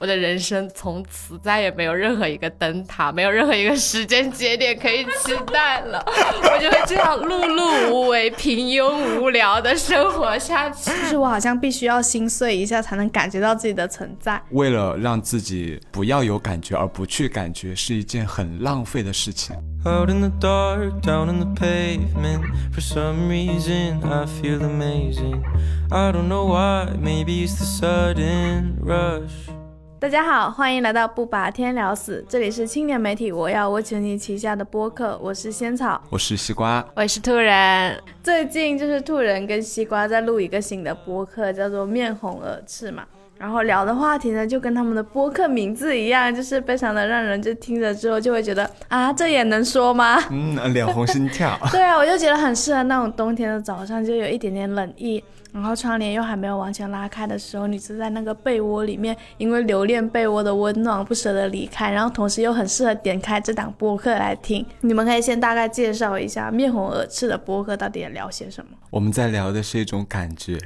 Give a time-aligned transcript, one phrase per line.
[0.00, 6.00] 我的人生从此再也没有任何一个灯塔，没有任何一个时间节点可以期待了。
[6.06, 10.90] 我就会这样碌碌无为、平庸无聊的生活下去。
[10.90, 14.40] 就是我好像必须要心碎一下，才能感觉到自己的存在。
[14.50, 19.56] 为了让自己不要有感觉而不去感觉，是一件很浪费的事情。
[19.84, 22.42] Out in the dark, down in the pavement.
[22.72, 25.42] For some reason, I feel amazing.
[25.90, 29.57] I don't know why, maybe it's the sudden rush.
[30.00, 38.00] 大家好，欢迎来到不把天聊死，这里是青年媒体我要我请你旗下的播客，我是仙草，我是西瓜，我是兔人。
[38.22, 43.04] 最近就是兔人跟西瓜在录一个新的播客，叫做面红耳赤嘛。
[43.38, 50.18] 然后聊的话题呢，就跟他们的播客名字一样，就是非常的让人就听着之后就会觉得啊，这也能说吗？
[50.30, 51.56] 嗯，脸红心跳。
[51.70, 64.66] 对啊，我就觉得很适合那种冬天的早上，就有一点点冷意，然后窗帘又还没有完全拉开的时候，你是在那个被窝里面，因为留恋被窝的温暖不舍得离开，然后同时又很适合点开这档播客来听。
[64.80, 68.72] 你们可以先大概介绍一下面红耳赤的播客到底聊些什么？
[68.90, 70.58] 我们在聊的是一种感觉。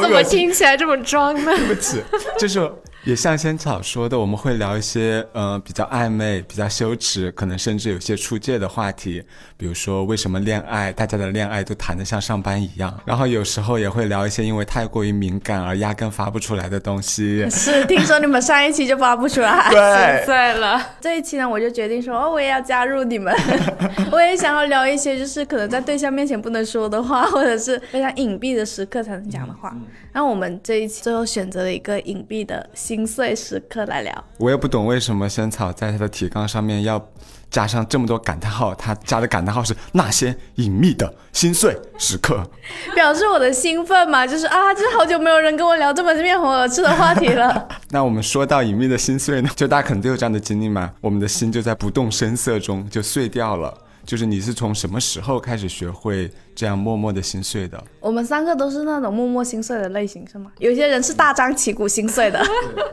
[0.00, 1.52] 怎么听起来这么装呢？
[1.56, 2.02] 对不起，
[2.38, 2.70] 就是。
[3.04, 9.22] 也像仙草说的，我们会聊一些呃比较暧昧、比较羞耻，可能甚至有些出界的话题，
[9.56, 12.94] 比如说为什么恋爱，大家的恋爱都谈得像上班一样。
[13.06, 17.48] 然后有时候也会聊一些因为太过于敏感而压根发不出来的东西。
[17.48, 20.78] 是，听说你们上一期就发不出来，对， 碎了。
[21.00, 23.34] 这一期呢，我就决定说，哦，我也要加入你们，
[24.12, 29.74] 我也想要聊一些就是可能在对象面前不能说的话，或者是非常隐蔽的时刻才能讲的话。
[30.12, 32.68] 然后我们这一期最后选择了一个隐蔽的。
[32.90, 37.00] 心碎时刻来聊，我也不懂为什么仙草在他的提纲上面要
[37.48, 42.44] 加上这么多感叹号，他加的感叹号是那些隐秘的心碎时刻，
[42.92, 47.68] 表示我的兴奋嘛，就是啊，就是好久没有人跟我聊这么面红耳赤的话题了。
[47.90, 53.72] 那我们说到隐秘的心碎呢，就大家可能都有这样的经历嘛，我们的心就在不动声色中就碎掉了。
[54.04, 57.82] 就是你是从什么时候开始学会这样默默的心碎的？
[58.00, 60.50] 我们三个都是那种默默心碎的类型，是吗？
[60.58, 62.42] 有些人是大张旗鼓心碎的。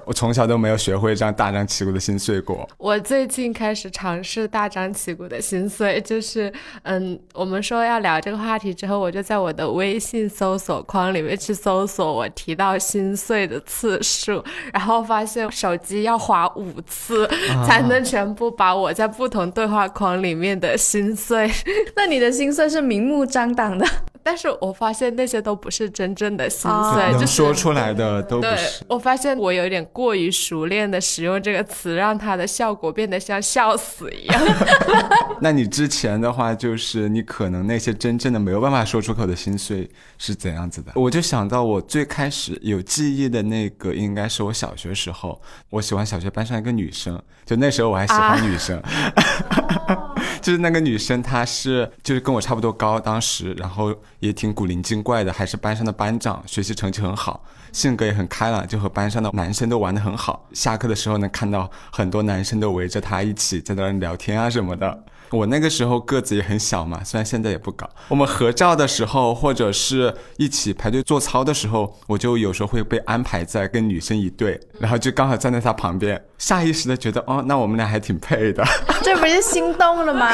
[0.06, 2.68] 我从小都没有学会这样大张旗鼓的心碎过。
[2.78, 6.52] 我最近开始尝试大张旗鼓的心碎，就是
[6.84, 14.44] 嗯，我们说要聊这个话题之后，我就在我的微信搜索框里面去搜索我提到心碎的次数，
[14.74, 17.26] 然后发现手机要划五次
[17.66, 20.98] 才能全部把我在不同对话框里面的心。
[20.98, 21.48] 心碎，
[21.96, 23.86] 那你的心碎是明目张胆的，
[24.24, 28.84] 但是我发现那些都不是真正的心碎，就说出来的都不是。
[28.88, 34.42] 我发现我有点过于熟练的使用这个词，让它的效果变得像笑死一样。
[35.40, 40.92] 那你之前的话，就是你可能那些真正的没有办法说出口的心碎是怎样子的？
[40.96, 48.82] 我就想到我最开始有记忆的那个，应该是我小学时候，我喜欢小学班上一个女生，就那时候我还喜欢女生。
[50.42, 60.48] 就是那个女生，她是就是跟我差不多高，当时然后也挺古灵精怪的，还是班上的班长，学习成绩很好，性格也很开朗，就和班上的男生都玩得很好。
[60.54, 65.04] 下课的时候能看到很多男生都围着她一起在那聊天啊什么的。
[65.30, 67.90] 我那个时候个子也很小嘛，虽然现在也不高。
[68.08, 78.64] 我们合照的时候，或者是一起排队做操的时候，我就有时候会被安排在跟女生一队，然后就刚好站在她旁边，下意识的觉得，哦，那我们俩还挺配的。
[79.04, 80.32] 这不是心动了吗？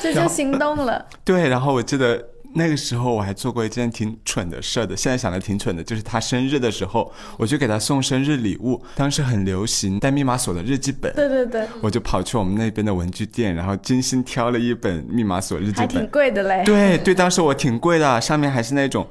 [0.00, 1.04] 这就心动了。
[1.24, 2.22] 对，然后我记得。
[2.56, 8.82] 那个时候我还做过一件挺蠢的事的，现在想来挺蠢的，就是他生日的时候，我就给他送生日礼物。
[8.94, 16.62] 当时很流行带密码锁的日记本，对对对，我就跑去我们那边的文具店，然后精心挑了一本密码锁日记本，还挺贵的嘞。
[16.64, 19.06] 对对，当时我挺贵的，上面还是那种，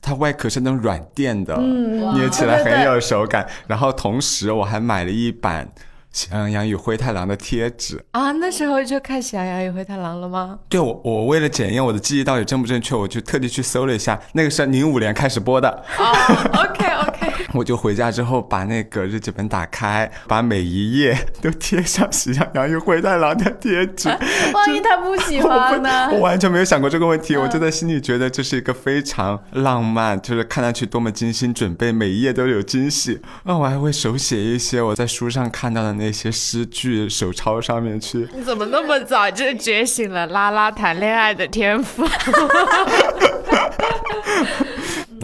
[0.00, 3.46] 它外壳是那种软垫的，捏起来很有手感。
[3.66, 5.70] 然后同时我还买了一版。
[6.16, 10.58] 喜羊羊与灰太狼的贴纸啊，那时候就看喜羊羊与灰太狼了吗？
[10.66, 15.68] 对，我我为了检验我的记忆到底正不正确，我就特地去搜了一下，那个是零五年开始播的。
[15.98, 16.06] 哦
[16.54, 24.08] ，OK OK，我就回家之后把那个日记本打开，把每一页都贴上喜羊羊与灰太狼的贴纸。
[24.54, 26.08] 万一他不喜 欢呢？
[26.14, 33.20] 我完全没有想过这个问题，我就在心里觉得这是一个非常浪漫，就是看上去多么精心准备，每一页都有惊喜。
[33.44, 36.06] 那我还会手写一些我在书上看到的那。
[36.06, 42.06] 那些诗句手抄上面去，你怎么那么早就觉醒了拉拉谈恋爱的天赋？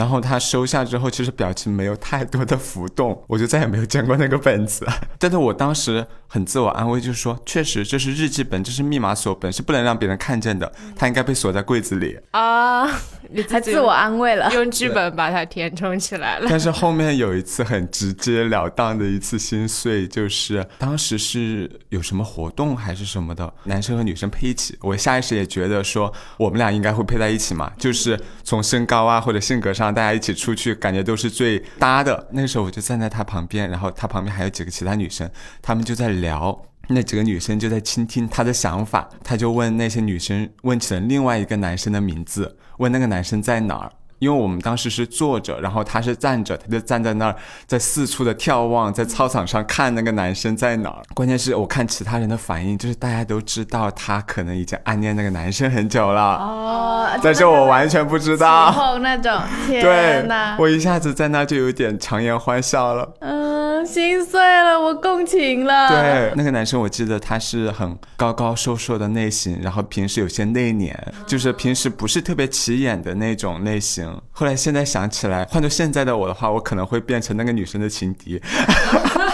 [0.02, 4.84] 然后他收下之后，其实表情没有太多的浮动， 我就再也没有见过那个本子。
[5.16, 12.18] 但是我当时很自我安慰，就是说，确实这是日记本，这是密码锁本，是不能让别人看见的，它应该被锁在柜子里。
[12.32, 12.84] 啊，
[13.30, 16.48] 你还自我安慰了，用剧本把它填充起来了。
[16.50, 32.28] 但是后面有一次很直截了当的一次心碎，就是当时是有什么活动还是什么的，男生和女生配一起，我下意识也觉得说我们俩应该会配在一起嘛，就是从身高啊或者性格上，大家一起出去感觉都是最搭的。
[32.32, 35.30] 那个时候我就站在他旁边，然后他旁边还有几个其他女生，
[35.60, 43.92] 他们就在聊，那几个女生就在倾听他的想法，他就问那些女生问起了另外一个男生的名字，问那个男生在哪儿。
[44.22, 47.34] 因为我们当时是坐着，然后他是站着，他就站在那儿，
[47.66, 51.02] 在四处的眺望，在操场上看那个男生在哪儿。
[51.12, 58.70] 关键是我看其他人的反应，就是大家都知道他可能已经暗恋那个男生很久了哦，但是我完全不知道。
[58.70, 59.36] 后那种，
[59.66, 63.14] 对天哪，我一下子在那就有点强颜欢笑了。
[63.18, 65.88] 嗯，心碎了，我共情了。
[65.88, 70.94] 对，那个男生我记得他是很高高瘦瘦的类型，然后平时有些内敛，
[71.26, 74.11] 就是平时不是特别起眼的那种类型。
[74.30, 78.40] 后来现在想起来，换做现在的我的话，我可能会变成那个女生的情敌。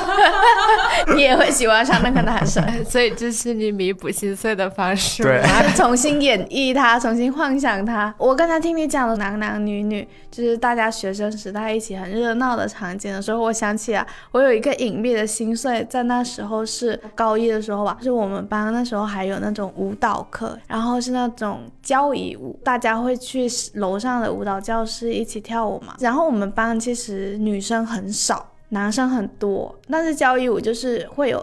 [1.14, 5.22] 你也会喜欢上那个男生， 所以这是你弥补心碎的方式。
[5.22, 5.42] 对，
[5.74, 8.14] 重新演绎他，重新幻想他。
[8.18, 25.94] 我刚才听你讲的男男女女，就是大家学生时代一起很热闹的场景的时候，我想起来，我有一个隐秘的心碎，在那时候是高一的时候吧，就是我们班那时候还有那种舞蹈课，然后是那种交谊舞，大家会去楼上的舞蹈教室一起跳舞嘛。
[26.00, 28.52] 然后我们班其实女生很少。
[28.70, 31.42] 男生很多，但是交谊舞就是会有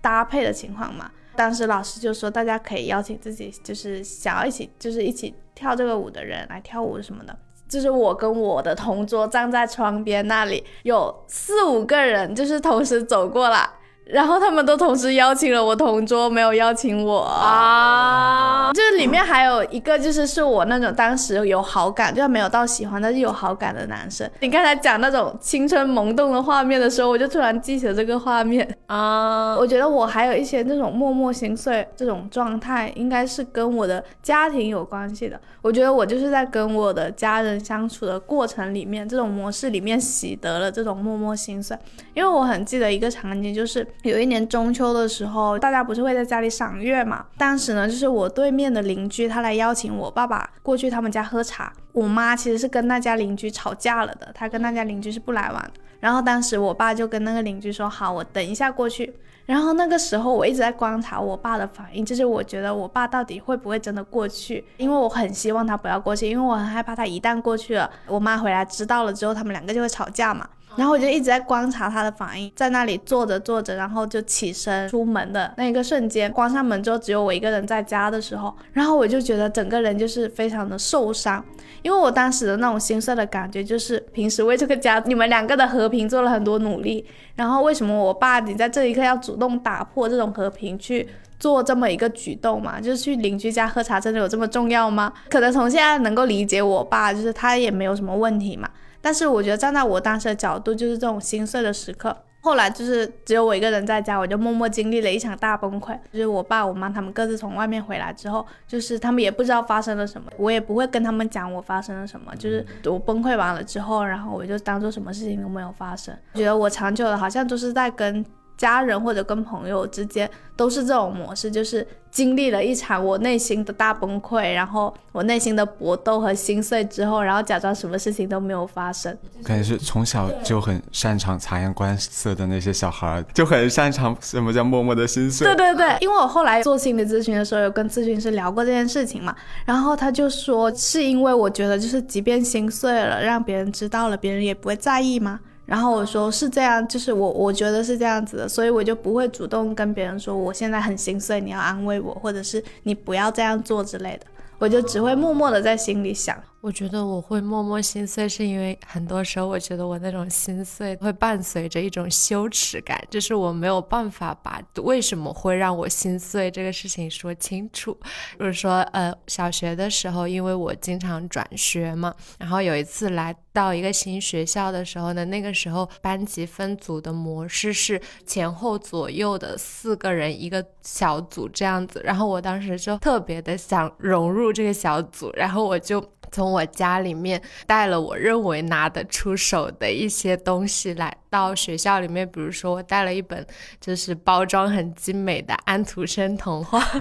[0.00, 1.10] 搭配的情况嘛。
[1.34, 7.36] 当时老师就说，大家可以邀请自己就是想要一起就是一起跳这个舞的人来跳舞什么的。
[7.68, 13.68] 就是我跟我的同桌站在窗边那里，有四五个人就是同时走过来。
[14.06, 18.70] 然后他们都同时邀请了我同桌，没有邀请我啊！
[18.72, 24.30] 就是里面还有一个，就是是我那种当时有好感，就没有到喜欢，但是有好感的男生。
[24.38, 29.56] 你刚才讲那种青春萌动的画面的时候，我就突然记起了这个画面 啊！
[29.58, 35.40] 我觉得我还有一些那种默默心碎这种状态，应该是跟我的家庭有关系的。
[35.62, 41.76] 我觉得我就是在跟我的家人相处的过程里面，这种模式里面习得了这种默默心碎。
[42.14, 43.84] 因为我很记得一个场景，就是。
[44.02, 47.26] 有一年中秋的时候，大家不是会在家里赏月嘛？
[47.36, 51.72] 当时呢，就是我对面的邻居，他来邀请我爸爸过去他们家喝茶。
[51.92, 55.70] 我妈其实是跟那家邻居吵架了的，她跟那家邻居是不来往。
[55.98, 59.14] 然后当时我爸就跟那个邻居说：“好，我等一下过去。”
[59.46, 64.64] 然后那个时候我一直在观察我爸的反应，就是我觉得我爸到底会不会真的过去？
[64.76, 70.46] 因为我很希望他不要过去，因为我很害怕他一旦过去了，我妈回来知道了之后，他们两个就会吵架嘛。
[70.76, 81.44] 然后我就一直在观察他的反应，在那里坐着坐着，然后就起身出门的那一个瞬间，关上门之后只有我一个人在家的时候，然后我就觉得整个人就是非常的受伤，
[81.82, 87.04] 因为我当时的那种心碎的感觉就是平时为这个家你们两个的和平做了很多努力，
[87.36, 91.08] 然后为什么我爸你在这一刻要主动打破这种和平去
[91.38, 92.80] 做这么一个举动嘛？
[92.80, 95.12] 就是去邻居家喝茶真的有这么重要吗？
[95.30, 98.68] 可能从现在能够理解我爸，就是他也没有什么问题嘛。
[99.06, 102.24] 但是我觉得站在我当时的角度，就是这种心碎的时刻。
[102.40, 105.96] 后来就是只有我一个人在家，我就默默经历了一场大崩溃。
[106.12, 112.34] 就是我爸我妈他们各自从外面回来之后，就是他们也不知道发生了什么，我也不会跟他们讲我发生了什么。
[112.34, 116.12] 就是我崩溃完了之后，然后我就当做什么事情都没有发生。
[116.34, 118.26] 觉得我长久的好像都是在跟。
[118.56, 129.16] 家人或者跟朋友之间都是这种模式，就是经历了一场我内心的大崩溃，然后我内心的搏斗和心碎之后，然后假装什么事情都没有发生。
[129.44, 135.46] 感觉是从小就很擅长察言观色的那些小孩，就很擅长什么叫默默的心碎。
[135.46, 139.36] 对对对，因为我后来做心理咨询的时候，有跟咨询师聊过这件事情嘛，
[139.66, 145.40] 然后他就说，是因为我觉得就是即便心碎了，让别人知道了，别人也不会在意吗？
[145.66, 154.26] 然后我说是这样，就是我我觉得是这样子的，所以我就不会主动跟别人说我现在很心碎，你要安慰我，或者是你不要这样做之类的，
[154.58, 156.36] 我就只会默默的在心里想。
[156.66, 167.96] 我觉得我会默默心碎，是因为很多时候我觉得我那种心碎会伴随着一种羞耻感，就是我没有办法把为什么会让我心碎这个事情说清楚。
[168.36, 186.04] 就是说，呃，小学的时候，因为我经常转学嘛，然后有一次来到一个新学校的时候呢，那个时候班级分组的模式是前后左右的四个人一个小组这样子，然后我当时就特别的想融入这个小组，然后我就。
[186.36, 193.44] 从我家里面带了我认为拿得出手的一些东西来到学校里面，比如说我带了一本
[193.80, 196.78] 就是包装很精美的安徒生童话，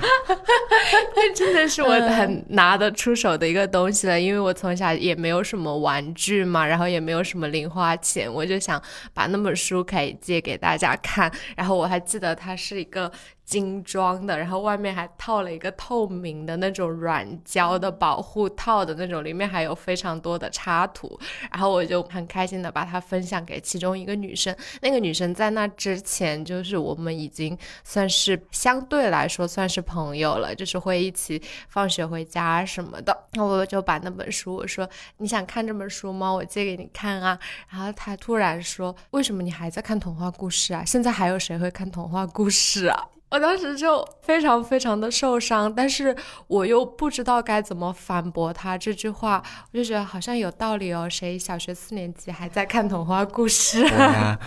[1.18, 8.82] 那真的是我很拿得出手的一个东西了，因为我从小也没有什么玩具嘛，然后也没有什么零花钱，我就想
[9.14, 13.12] 把那本书可以借给大家看，然后我还记得它是一个。
[13.46, 21.18] 精装的，然后外面还套了一个透明的那种软胶的保护套的那种，里面还有非常多的插图，
[21.52, 24.54] 然后我就很开心的把它分享给其中一个女生。
[24.82, 33.16] 那个女生在那之前就是我们已经算是相对来说算是朋友了，就是会一起放学回家什么的。
[33.34, 36.32] 那我就把那本书我说你想看这本书吗？
[36.32, 37.38] 我借给你看啊。
[37.70, 40.84] 然后她突然说为什么你还在看童话故事啊？
[40.84, 43.08] 现在还有谁会看童话故事啊？
[43.30, 46.16] 我当时就非常非常的受伤，但是
[46.48, 51.10] 我又不知道该怎么反驳他这句话，我就觉得好像有道理哦。
[51.10, 53.84] 谁小学四年级还在看童话故事？
[53.84, 54.40] 我呀，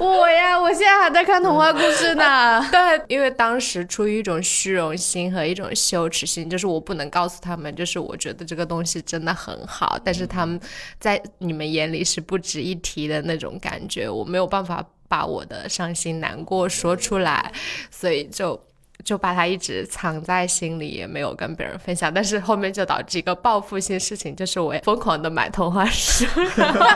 [0.00, 2.66] 我呀，我现在还在看童话故事呢。
[2.72, 10.58] 对，因为当时出于一种虚荣心和一种羞耻心，就是我不能告诉他们，就是我觉得这个东西真的很好，但是他们
[10.98, 14.82] 在你们眼里是不值一提的那种感觉，我没有办法。
[15.14, 17.52] 把我的伤心难过说出来，
[17.88, 18.60] 所以就。
[19.02, 22.12] 就把它一直藏在心里，也没有跟别人分享。
[22.12, 26.24] 但是后面就导致一个报复性事情，就是我疯狂的买童话书。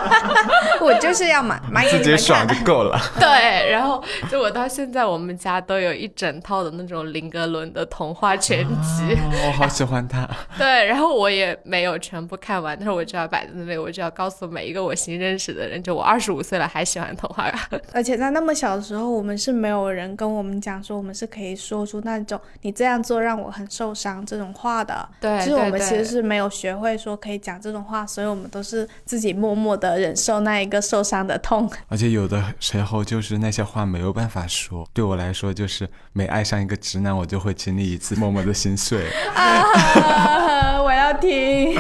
[0.81, 2.99] 我就是要买，买自己爽就够了。
[3.19, 9.17] 对，然后就我到现在，我们家都有一整套的那种林格伦的童话全集。
[9.47, 10.29] 我好喜欢他。
[10.57, 17.53] 对，然后我也没有全部看完，但是我就要摆在那里，我就要告诉每一个我新认识的人，就我二十五岁了还喜欢童话。
[17.93, 22.01] 而且在那么小的时候，我们是没有人跟我们讲说我们是可以说出。
[22.03, 31.69] 那种你这样做让我很受伤这种话的，对，其实我们其实是没有学会说可以讲这种话，所以我们都是自己默默的忍受那一个受伤的痛。
[31.89, 39.07] 而且有的时候就是那些话没有办法说，对我来说就是每爱上一个直男，我就会经历一次默默的心碎。
[39.35, 41.77] 啊，我要听。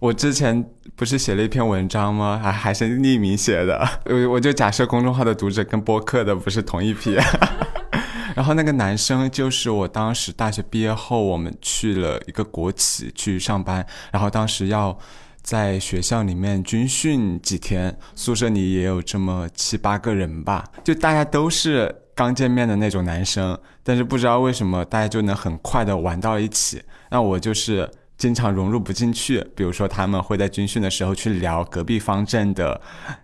[0.00, 0.64] 我之前
[0.96, 2.40] 不是写了一篇文章吗？
[2.42, 7.16] 还还是匿名写的，我我就假设公众号的读者跟播客的不是同一批。
[8.40, 14.98] 然后那个男生就是我当时大学毕业后，我们去了一个国企去上班，然后当时要
[15.42, 27.90] 在学校里面军训几天，宿舍里也有这么七八个人吧，就大家都是刚见面的那种男生，但是不知道为什么大家就能很快的玩到一起，那我就是。
[28.20, 32.78] 经常融入不进去，比如说他们会在军训的时候去聊隔壁方阵的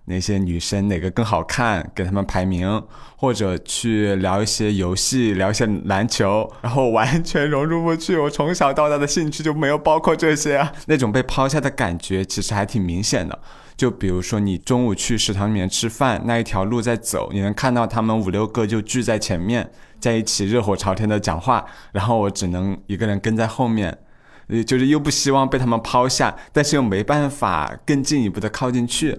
[0.07, 2.83] 那些女生哪个更好看，给他们排名，
[3.19, 8.17] 或者去聊一些游戏，聊一些篮球，然后完全融入不去。
[8.17, 13.39] 我从小到大的兴趣就没有包括这些啊，那种被抛下的感觉其实还挺明显的。
[13.77, 23.99] 就比如说你中午去食堂里面吃饭，那一条路在走，你能看到他们五六个就聚在前面，在一起热火朝天的讲话，然后我只能一个人跟在后面。
[24.65, 29.19] 就是又不希望被他们抛下，但是又没办法更进一步的靠进去。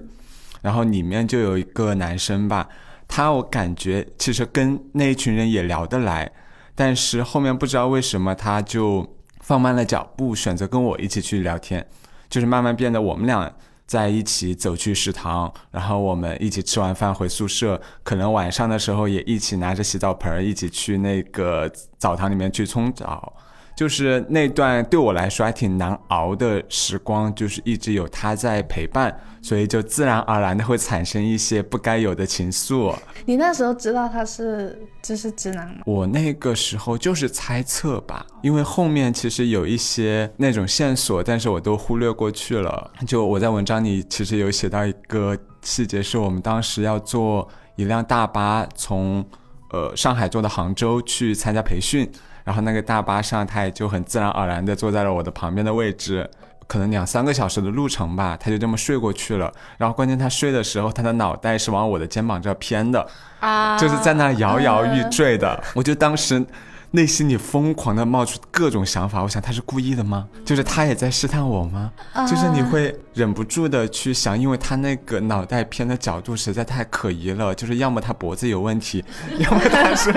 [0.62, 2.68] 然后里面就有一个男生吧，
[3.08, 6.32] 他我感觉其实跟那一群人也聊得来，
[6.74, 11.86] 但是后面不知道为什么他就放慢了脚步，选择跟我一起去聊天，
[12.30, 13.54] 就是慢慢变得我们俩
[13.86, 23.32] 在一起走去食堂，然后我们一起吃完饭回宿舍，可能晚上的时候也一起拿着洗澡盆一起去那个澡堂里面去冲澡。
[23.78, 32.96] 就是那段对我来说还挺难熬的时光，就是一直有他在陪伴，所以就自然而然的会产生一些不该有的情愫。
[33.28, 35.84] 你那时候知道他是就是直男吗？
[35.86, 42.90] 我那个时候就是猜测吧，因为后面其实有一些那种线索，但是我都忽略过去了。
[43.06, 49.24] 就我在文章里其实有写到一个细节，是我们当时要坐一辆大巴从
[49.70, 52.12] 呃上海坐到杭州去参加培训。
[52.48, 56.28] 然后那个大巴上，他也就很自然而然地坐在了我的旁边的位置，
[56.66, 59.52] 可能两三个小时的路程吧，他就这么睡过去了。
[59.78, 63.06] 然后关键他睡的时候，他的脑袋是往我的肩膀这偏的，
[63.42, 65.62] 啊，就是在那摇摇欲坠的。
[65.76, 66.46] 我就当时。
[66.92, 70.26] 内心里疯狂的冒出各种想法，我想他是故意的吗？
[70.46, 71.92] 就是他也在试探我吗？
[72.26, 77.54] 就是你会忍不住的去想，因为他那个脑袋偏的角度实在太可疑了。
[77.54, 79.04] 就是要么他脖子有问题，
[79.38, 80.14] 要么他是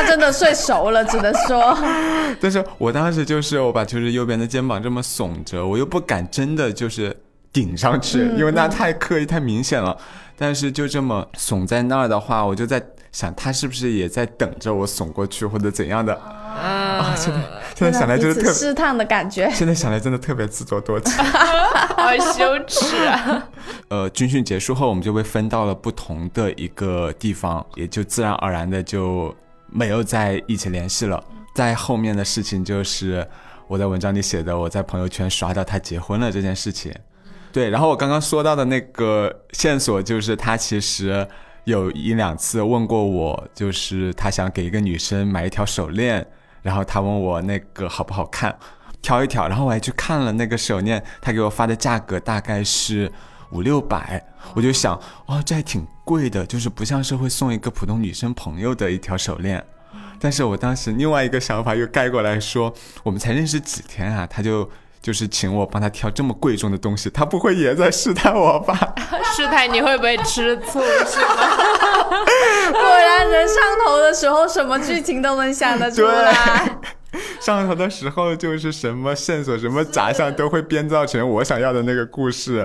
[0.00, 1.76] 他真的睡熟了，只能说。
[2.40, 7.14] 但是我当时就是我把就是右边的肩膀这么耸着，我又不敢真的就是
[7.52, 9.96] 顶上去，因为那太刻意太明显了。
[10.38, 12.82] 但是就这么耸在那儿的话，我就在。
[13.12, 16.14] 想他是不是也在等着我耸过去或者怎样的。
[16.14, 17.40] 啊，现在
[17.74, 19.50] 现在想来就是特试探的感觉。
[19.50, 21.12] 现在想来真的特别自作多情。
[21.24, 23.48] 好羞耻啊！
[23.90, 29.34] 呃，军训结束后，我们就被分到了不同的一个地方，也就自然而然的就
[29.72, 31.22] 没有在一起联系了。
[31.54, 33.26] 在后面的事情就是
[33.66, 36.94] 我在文章里写的，我在朋友圈刷到他结婚了这件事情。
[37.52, 41.26] 对，然后我刚刚说到的那个线索就是他其实
[41.64, 46.24] 有一两次问过我，就是他想给一个女生买一条手链，
[46.62, 48.56] 然后他问我那个好不好看，
[49.02, 53.10] 挑一挑，然后我还去看了那个手链，他给我发的价格大概是
[53.52, 54.22] 五六百，
[54.54, 54.94] 我就想，
[55.26, 59.64] 哦，这还挺贵的，就是不像是会送一个普通女生朋友的一条手链。
[60.20, 64.68] 但是我当时另外一个想法又盖过来说，我们才认识几天啊，他就
[65.00, 68.94] 就是请我帮他挑这么贵重的东西，他不会也在试探我吧？
[69.34, 71.56] 试探你会不会吃醋是吗？
[72.70, 76.78] 果然，人上头的时候，什么剧情都能想得出来。
[77.40, 82.62] 上头的时候就是什么线索、什么假象都会编造成我想要的那个故事。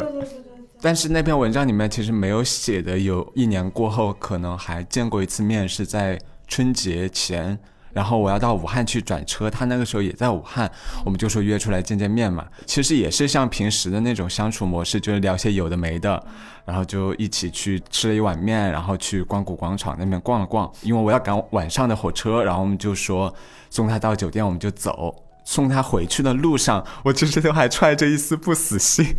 [0.82, 7.58] 但是那篇文章里面其实没有写的，有一年过后可能还见过一次面，是在春节前。
[7.92, 10.70] 然后我要到武汉去转车，他那个时候也在武汉，
[11.06, 12.46] 我们就说约出来见见面嘛。
[12.66, 16.22] 其实也是像平时的那种相处模式，就是聊些有的没的，
[16.66, 20.70] 然后就一起去吃了一碗面，然后去光谷广场那边逛了逛。
[20.82, 23.34] 因为我要赶晚上的火车，然后我们就说
[23.70, 25.16] 送他到酒店，我们就走。
[25.46, 29.16] 送他回去的路上，我其实都还揣着一丝不死心，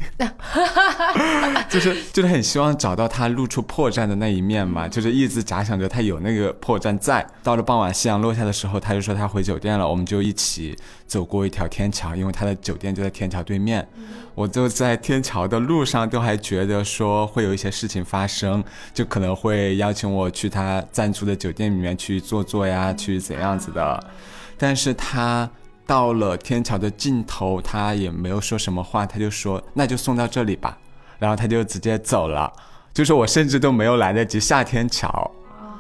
[1.71, 7.25] 就是就是很希望找到他露出破绽的那一面嘛，就是一直假想着他有那个破绽在。
[7.45, 13.88] 到了傍晚夕阳落下的时候，他就说他回酒店了，我们就一起走过一条天桥，因为他的酒店就在天桥对面。
[14.35, 24.04] 我就在天桥的路上都还觉得说会有一些事情发生，就可能会邀请我去他暂住的酒店里面去坐坐呀，去怎样子的，
[24.59, 25.49] 但是他。
[25.87, 30.76] 到了天桥的尽头，他也没有说什么话，他就说那就送到这里吧，
[31.19, 32.52] 然后他就直接走了，
[32.93, 35.31] 就是我甚至都没有来得及下天桥，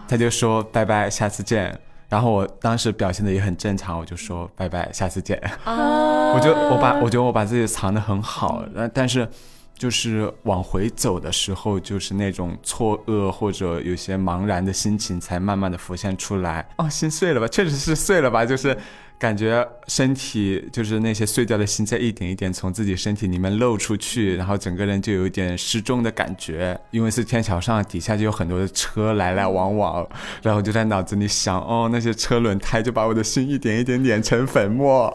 [0.06, 1.76] 他就说拜拜，下次见。
[2.08, 5.42] 然后我当时表现的也很正常，我就说拜拜，下次见。
[5.66, 9.28] 我就我把我觉得我把自己藏得很好，但但是
[9.76, 16.64] 就是往回走的时候，就是那种错愕或者有些茫然的心情才慢慢的浮现出来。
[16.78, 17.48] 哦，心碎了吧？
[17.48, 18.46] 确实是碎了吧？
[18.46, 18.78] 就是。
[19.18, 26.78] 感觉身体就是那些碎掉的心在一点一点从自己身体里面漏出去，然后整个人就有一点失重的感觉。
[26.90, 30.06] 因为是天桥上，底下就有很多的车来来往往，
[30.42, 35.12] 然后就在脑子里想，哦，那些车轮胎就把我的心一点一点碾成粉末，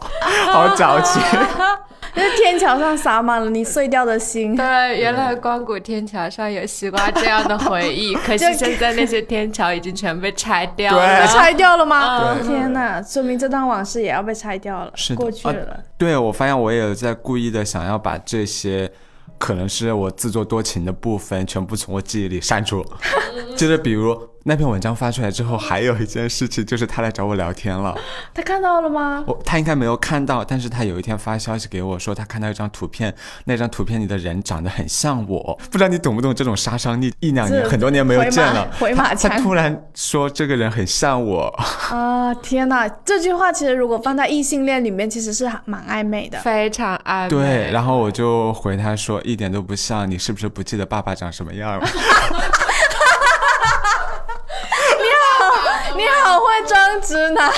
[0.52, 1.22] 好矫情。
[2.16, 4.54] 就是天桥上洒满了你碎掉的心。
[4.54, 4.64] 对，
[4.98, 11.20] 原来光谷天桥上有西瓜这样的回忆， 可惜现在那些天桥已经全被拆掉了。
[11.20, 12.36] 被拆掉了吗？
[12.42, 15.80] 天哪，说明这段往事也要被拆掉了，过去了。
[15.96, 18.90] 对，我发现我也在故意的想要把这些。
[19.38, 22.84] 可能是我自作多情的部分全部从我记忆里删除。
[23.56, 27.94] 就是比如那篇文章发出来之后，还有一件事情，就是他来找我聊天了。
[28.34, 29.22] 他看到了吗？
[29.26, 35.58] 我他应该没有看到，但是他有一天发消息给我说，他看到一张图片，那张图片里的人长得很像我。
[35.70, 37.14] 不知道你懂不懂这种杀伤力？
[37.20, 39.30] 一两年，很多年没有见了，回马枪。
[39.30, 41.46] 他突然说这个人很像我。
[41.90, 42.88] 啊天哪！
[43.04, 47.28] 这句话其实如果放在异性恋里面，其实是蛮暧昧的，非常暧昧。
[47.30, 49.20] 对，然后我就回他说。
[49.22, 51.86] 一点都不像，你是不是不记得爸爸长什么样了？
[54.98, 56.38] 你好，你好
[57.00, 57.50] 直男。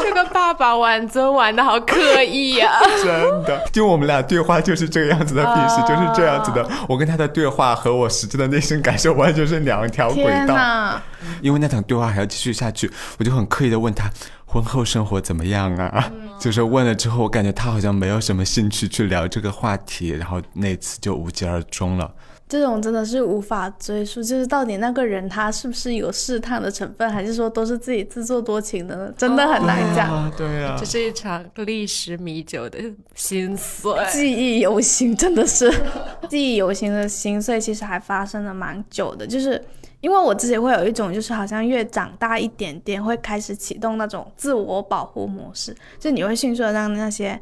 [0.00, 2.80] 这个爸爸玩尊玩的好刻意呀！
[3.02, 6.68] 真的，就我们俩对话就是这个样子的，平时就是这样子的。
[6.88, 11.00] 我跟他的对话和我实际的内心感受完全是两条轨道。
[11.40, 14.10] 因为那场对话还要继续下去，我就很刻意的问他。
[14.44, 16.10] 婚后生活怎么样啊？
[16.38, 22.10] 就是问了之后，我感觉他好像没有什么兴趣去聊这个话题，然后那次就无疾而终了。
[22.52, 29.10] 这种真的是无法追溯，就是到底那个人他是不是有试探的成分，还是说都是自己自作多情的呢？
[29.16, 30.30] 真的很难讲。
[30.36, 32.78] 对啊，这是一场历史弥久的
[33.14, 35.72] 心碎，记忆犹新，真的是
[36.28, 39.58] 记忆犹新的心碎，其实还发生了蛮久的，就是。
[40.02, 47.40] 因为我自己会有一种，就是好像越长大一点点，会开始启动那种自我保护模式，就你会迅速的让那些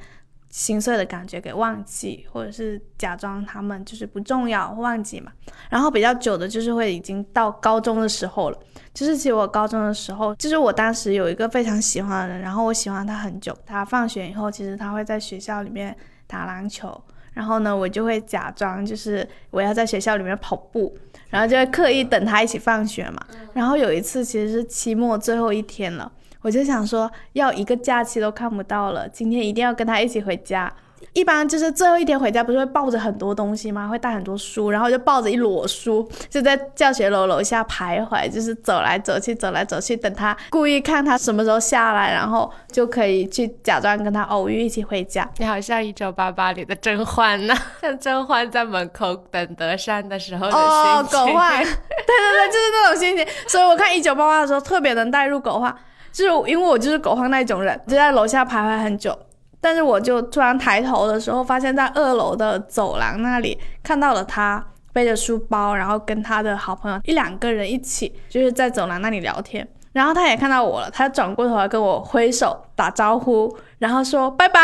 [0.51, 5.33] 心碎的感觉给忘记，或者是假装他们就是不重要，忘记嘛。
[5.69, 8.59] 然后比较久的，就是会已经到高中的时候了。
[8.93, 13.57] 就是其实我高中的时候，就是我当时有一个非常喜欢的人，然后我喜欢他很久。
[13.65, 17.01] 他放学以后，其实他会在学校里面打篮球。
[17.33, 20.93] 然后呢，我就会假装就是我要在学校里面跑步，
[21.29, 23.25] 然后就会刻意等他一起放学嘛。
[23.55, 26.11] 然后有一次其实是期末最后一天了，
[26.43, 30.73] 我就想说要一个假期都看不到了，今天一定要跟他一起回家。
[31.15, 33.89] 一般就是最后一天回家，不是会抱着很多东西吗？
[33.89, 45.29] 会带很多书，然后就抱着一摞书，就在教学楼楼下徘徊，就是走来走去，走来走去，等他故意看他什么时候下来，然后就可以去假装跟他偶遇，一起回家。
[45.39, 51.19] 你好像一九八八里的甄嬛呢， 像甄嬛在门口等德善的时候的哦，心情。
[51.19, 53.27] 狗焕， 对对对，就是那种心情。
[53.49, 55.75] 所以我看一九八八的时候特别能带入狗焕，
[56.13, 59.17] 就是因为我就是狗焕那种人，就在楼下徘徊很久。
[59.61, 69.67] 但是我就突然抬头的时候，发现在二楼的走廊那里看到了他背着书包，然后跟他的好朋友一两个人一起，就是在走廊那里聊天。
[69.93, 74.61] 然后他也看到我了，他转过头来跟我挥手打招呼，然后说拜拜。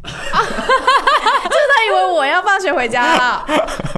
[0.00, 3.44] 哈哈哈就他以为我要放学回家了，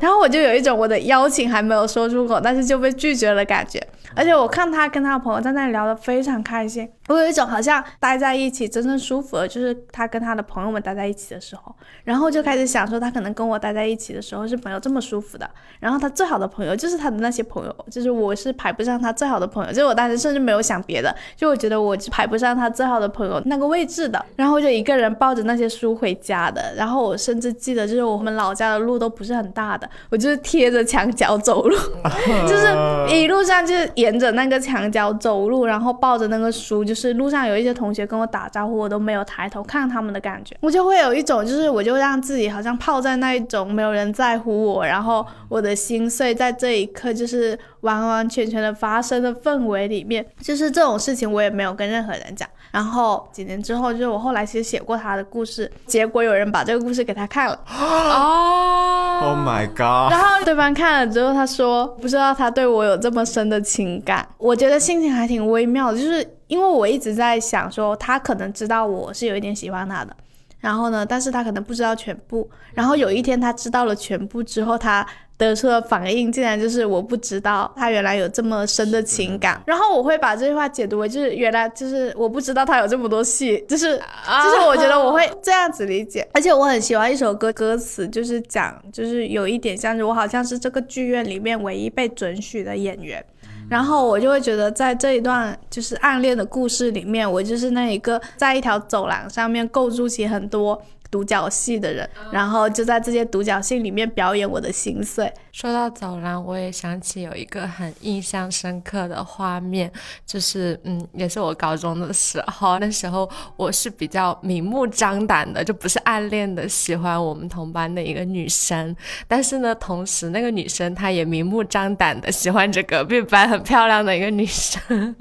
[0.01, 3.79] 然后我就有一种我的邀请还没有说出口，但是就被拒绝了感觉。
[4.15, 15.49] 而且我看他跟他的朋友在那里聊得非常开心，我有一种好像待在一起真正舒服的，就是他跟他的朋友们待在一起的时候，然后就开始想说他可能跟我待在一起的时候是没有这么舒服的。
[15.79, 24.25] 然后他最好的朋友就是他的那些朋友，就是我是排不上他最好的朋友，就我当时甚至没有想别的，就我觉得我是排不上他最好的朋友那个位置的。
[24.37, 31.77] 然后我就一个人抱着那些书回家的，然后我甚至记得就是我们老家的路都不是很大的，我就是贴着墙角走路，
[32.47, 32.67] 就是
[33.09, 52.49] 一路上就是沿着那个墙角走路，然后抱着那个书，就是路上有一些同学跟我打招呼，我都没有抬头看他们的感觉，我就会有一种就是我就让自己好像泡在那一种没有人在乎我，然后我的心碎在这一刻就是完完全全的发生的氛围里面，就是这种事情我也没有跟任何人讲。
[52.71, 57.61] 然后几年之后，就是我后来其实写过他的故事，结果有人把这个故事给他看了。
[57.67, 60.13] 哦 Oh my god！
[60.13, 70.17] 然后对方看了之后，他说不知道他对我有这么深的情感，我觉得心情还挺微妙的，就是因为我一直在想说，他可能知道我是有一点喜欢他的，
[70.61, 75.05] 然后呢，但是他可能不知道全部，然后有一天他知道了全部之后，他。
[75.49, 93.25] 得出的反应竟然就是我不知道他原来有这么深的情感，然后我会把这句话解读为就是原来就是我不知道他有这么多戏，就是就是我觉得我会这样子理解， 而且我很喜欢一首歌歌词，就是讲就是有一点像是我好像是这个剧院里面唯一被准许的演员。
[93.69, 105.33] 然后我就会觉得，在这一段就是暗恋的故事里面，我就是那一个在一条走廊上面构筑起很多独角戏的人，然后就在这些独角戏里面表演我的心碎。
[105.53, 109.91] 说到走廊，我也想起有一个很印象深刻的画面，
[110.25, 118.95] 就是嗯，也是我高中的时候，那时候我是比较明目张胆的，就不是暗恋的喜欢我们同班的一个女生，
[119.27, 125.17] 但是呢，同时那个女生她也明目张胆的喜欢着隔壁班很漂亮的一个女生，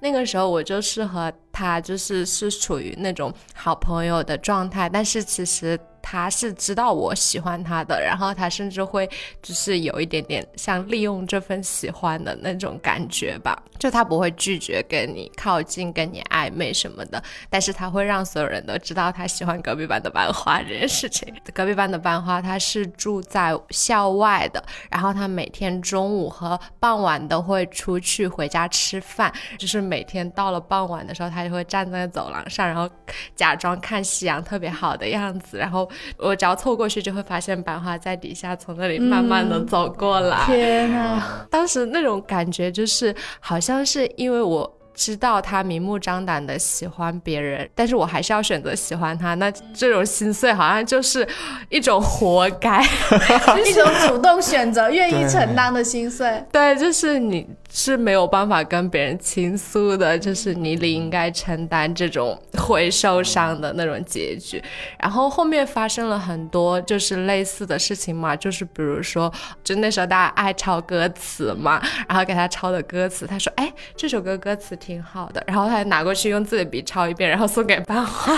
[0.00, 5.93] 那个时候我就是和她就是是处于那种好朋友的状态，但是其实。
[6.06, 9.08] 他是知道我喜欢他的，然后他甚至会
[9.42, 21.34] 就是有一点点像利用这份喜欢的那种感觉吧，就他不会拒绝跟你靠近、跟你暧昧什么的，但是他会让所有人都知道他喜欢隔壁班的班花这件事情。
[21.54, 32.86] 隔壁班的班花他是住在校外的，然后他每天中午和傍晚都会出去回家吃饭，就是每天到了傍晚的时候，他就会站在走廊上，然后
[33.34, 35.88] 假装看夕阳特别好的样子，然后。
[36.18, 40.44] 我只要凑过去，就会发现班花在底下从那里慢慢的走过来。
[40.46, 49.34] 天呐，当时那种感觉就是，好像是因为我知道他明目张胆的喜欢别人，但是我还是要选择喜欢他。
[49.34, 51.26] 那这种心碎好像就是
[51.68, 52.80] 一种活该，
[53.66, 56.44] 一种主动选择、愿意承担的心碎。
[56.52, 57.46] 对，就是你。
[57.76, 64.62] 是没有办法跟别人倾诉的，就是你理应该承担这种会受伤的那种结局。
[64.98, 78.36] 然后后面发生了很多就是类似的事情嘛，就是比如说，就那时候大家爱抄歌词嘛，然后给他抄的歌词，他说：“哎，这首歌歌词挺好的。”然后他就拿过去用自己的笔抄一遍，然后送给班花。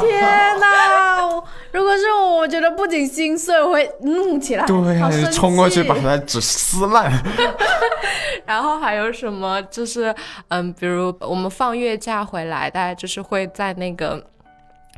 [0.00, 1.42] 天哪！
[1.72, 7.10] 如果是我，我觉得不仅心碎，我会怒起来，对呀，冲过去把他纸撕烂。
[8.46, 9.60] 然后还有什么？
[9.70, 10.14] 就是
[10.48, 14.28] 嗯，比如我们放月假回来，大就是会在那个。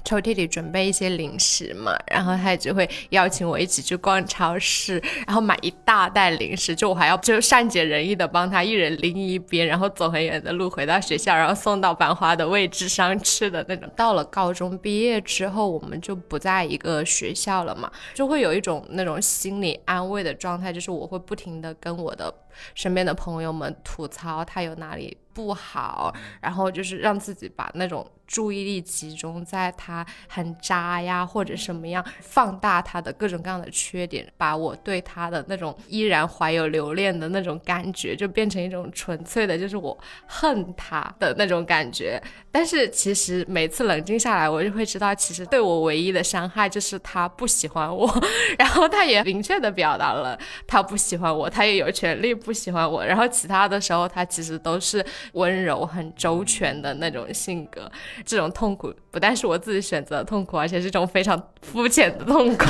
[0.05, 13.91] 抽屉里准备一些零食嘛，然后他就会邀请我一起去逛超市，然后买一大袋零食，就我还要就善解人意的帮他一人拎一边，然后走很远的路回到学校，然后送到班花的位置上吃的那种。
[13.97, 22.33] 到了高中毕业之后，我们就不在一个学校了嘛，就会有一种那种心理安慰的状态，就是我会不停的跟我的
[22.75, 28.07] 身边的朋友们吐槽他有哪里不好，然后就是让自己把那种。
[28.27, 42.21] 注意力集中在他很渣呀，或者什么样，放大他的各种各样的缺点，把我对他的那种依然怀有留恋的那种感觉，就变成一种纯粹的，就是我恨他的那种感觉。
[42.51, 48.13] 但是其实每次冷静下来，我就会知道，其实对我唯一的伤害就是他不喜欢我，
[48.59, 53.05] 然后他也明确的表达了他不喜欢我，他也有权利不喜欢我。
[53.05, 57.91] 然后其他的时候，他其实都是温柔、很周全的那种性格。
[58.25, 62.67] 这种痛苦不但是我自己选择的痛苦，而且是一种非常肤浅的痛苦。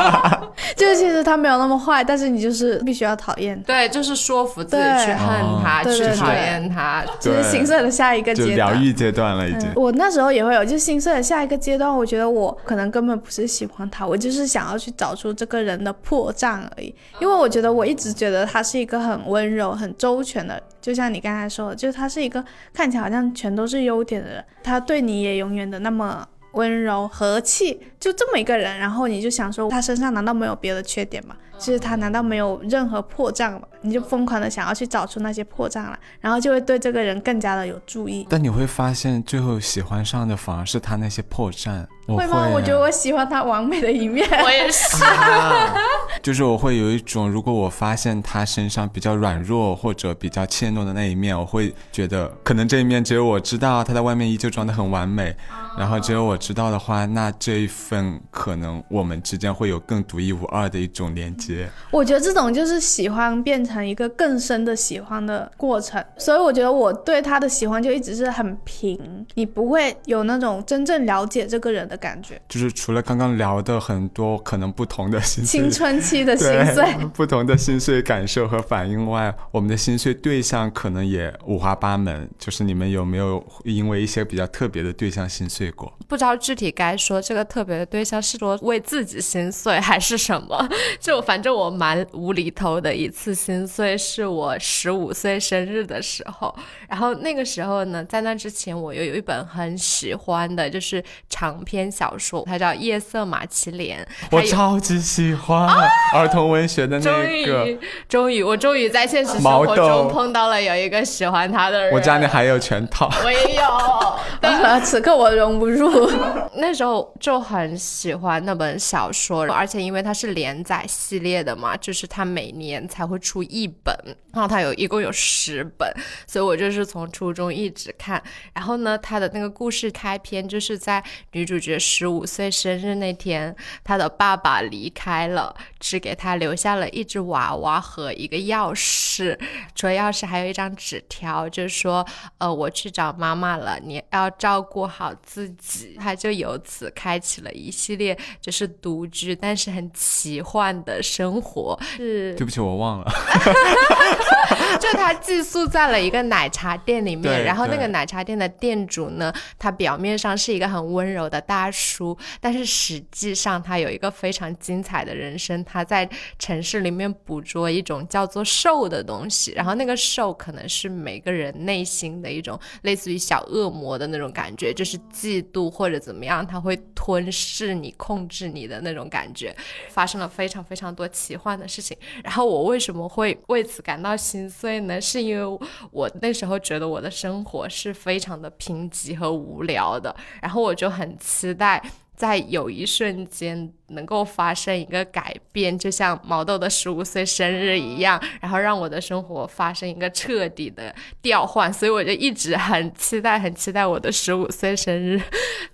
[0.74, 3.62] 就是其实他没有那么坏，但是你就是必须要讨厌。
[3.64, 5.28] 对，就是说服自己去恨
[5.62, 9.70] 他，去讨厌他，就是心碎的下一个阶段，疗愈阶段了已经。
[9.76, 11.94] 我那时候也会有，就心碎的下一个阶段。
[11.94, 16.94] 我觉得我可能根本不是喜欢他，我就是想要去找出这个人的破绽而已。
[17.20, 20.58] 因为我觉得我一直觉得他是一个很温柔、很周全的。
[20.84, 22.44] 就像你刚才说的，就是他是一个
[22.74, 31.34] 看起来好像全都是优点的人，他对你也永远的那么温柔和气，就这么一个人，然后你就想说他身上难道没有别的缺点吗？
[31.58, 33.62] 就是他难道没有任何破绽吗？
[33.80, 38.26] 你就疯狂的想要去找出那些破绽来，然后就会对这个人更加的有注意。
[38.28, 41.86] 但你会发现，最后喜欢上的反而是他那些破绽。
[42.06, 42.48] 会吗？
[42.52, 44.28] 我觉得我喜欢他完美的一面。
[44.44, 45.04] 我也是。
[46.22, 53.84] 就是我会有一种，如果我发现他身上比较软弱或者比较怯懦的那一面，我会觉得可能这一面只有我知道。
[53.84, 55.34] 他在外面依旧装得很完美，
[55.76, 61.68] 然后只有我知道的话，那这一份可能我们之间会有更独一无二的一种连接。
[61.90, 66.02] 我觉得这种就是喜欢变成一个更深的喜欢的过程。
[66.16, 71.93] 所以我觉得我对他的喜欢就一直是很平，你不会有那种真正了解这个人的。
[71.96, 82.28] 感觉就是除了刚刚聊的很多可能不同的心青春期的心碎， 不同的心碎感受和反应外，我们的心碎对象可能也五花八门。
[82.38, 85.92] 就是你们有没有因为一些比较特别的对象心碎过？
[86.08, 90.68] 不知道具体该说这个特别的对象是说为自己心碎还是什么？
[90.98, 96.54] 就反正我蛮无厘头的一次心碎，是我十五岁生日的时候。
[96.88, 101.83] 然后那个时候呢，在那之前我又有一本很喜欢的，就是长篇。
[101.90, 105.68] 小说，它叫《夜色马其莲》，我超级喜欢
[106.14, 107.24] 儿童文学的那个。
[107.24, 111.92] 终于，终于，我终于在现实生活中碰到了有一个喜欢他的人。
[111.92, 113.62] 我家里还有全套，我也有。
[114.40, 116.10] 但是此刻我融不入。
[116.56, 123.94] 那时候就很喜欢那本小说，而且因为它是连载系列的嘛，就是它每年才会出一本，
[124.32, 125.92] 然后它有一共有十本，
[126.26, 128.22] 所以我就是从初中一直看。
[128.52, 131.73] 然后呢，它的那个故事开篇就是在女主角。
[131.78, 139.38] 十五岁生日那天，他的爸爸离开了，只给他留下了一只娃娃和一个钥匙。
[139.74, 142.06] 除了钥匙，还有一张纸条，就是说，
[142.38, 145.96] 呃，我去找妈妈了，你要照顾好自己。
[145.98, 151.78] 他就由此开启了一系列就是独居但是很奇幻的生活。
[151.96, 153.10] 是，对不起，我忘了。
[154.80, 161.63] 就他寄宿在了一个奶茶店里面，然后那个奶茶店的店主呢，他表面上是一个很温柔的大。
[161.64, 165.64] 大叔，但是实际上他有一个非常精彩的人生。
[165.64, 166.06] 他在
[166.38, 179.56] 城市里面捕捉一种叫做兽的东西，然后那个兽可能是每个人内心的一种类似于小恶魔的那种感觉，就是嫉妒或者怎么样，他会吞噬你、控制你的那种感觉。
[179.88, 181.96] 发生了非常非常多奇幻的事情。
[182.22, 185.00] 然后我为什么会为此感到心碎呢？
[185.00, 191.53] 是因为我那时候觉得我的生活是非常的贫瘠和无聊的，然后我就很期。
[191.54, 191.82] 待
[192.16, 201.72] 在有一瞬间能够发生一个改变，就像毛豆的十五岁生日一样，然后让我的生活发生一个彻底的调换。
[201.72, 205.20] 所以我就一直很期待，很期待我的十五岁生日。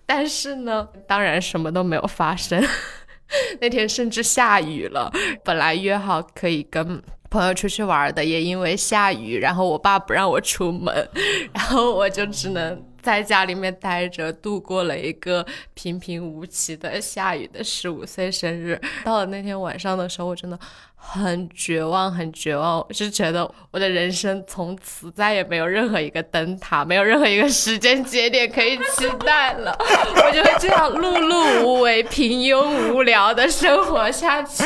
[0.07, 2.62] 但是呢，当然什么都没有发生。
[3.61, 5.12] 那天甚至下雨了，
[5.45, 7.03] 本来约好可以跟。
[7.31, 11.09] 朋友出去玩的，也因为下雨，然后我爸不让我出门，
[11.55, 18.80] 然后我就只能在家里面待着，度过了一个平平无奇的下雨的十五岁生日。
[19.04, 20.58] 到了那天晚上的时候，我真的。
[21.02, 34.62] 很绝望，很绝望，我是觉得我的人生从此再也没有任何一个灯塔，没有任何一个时间节点可以期待了，我就会这样碌碌无为、平庸无聊的生活下去。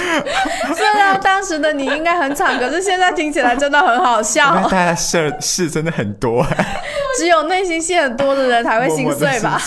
[0.74, 4.54] 虽然当时的你应该很惨，可是现在听起来真的很好笑。
[4.68, 6.44] 大家事事真的很多，
[7.16, 9.58] 只有内心戏很多的人才会心碎吧？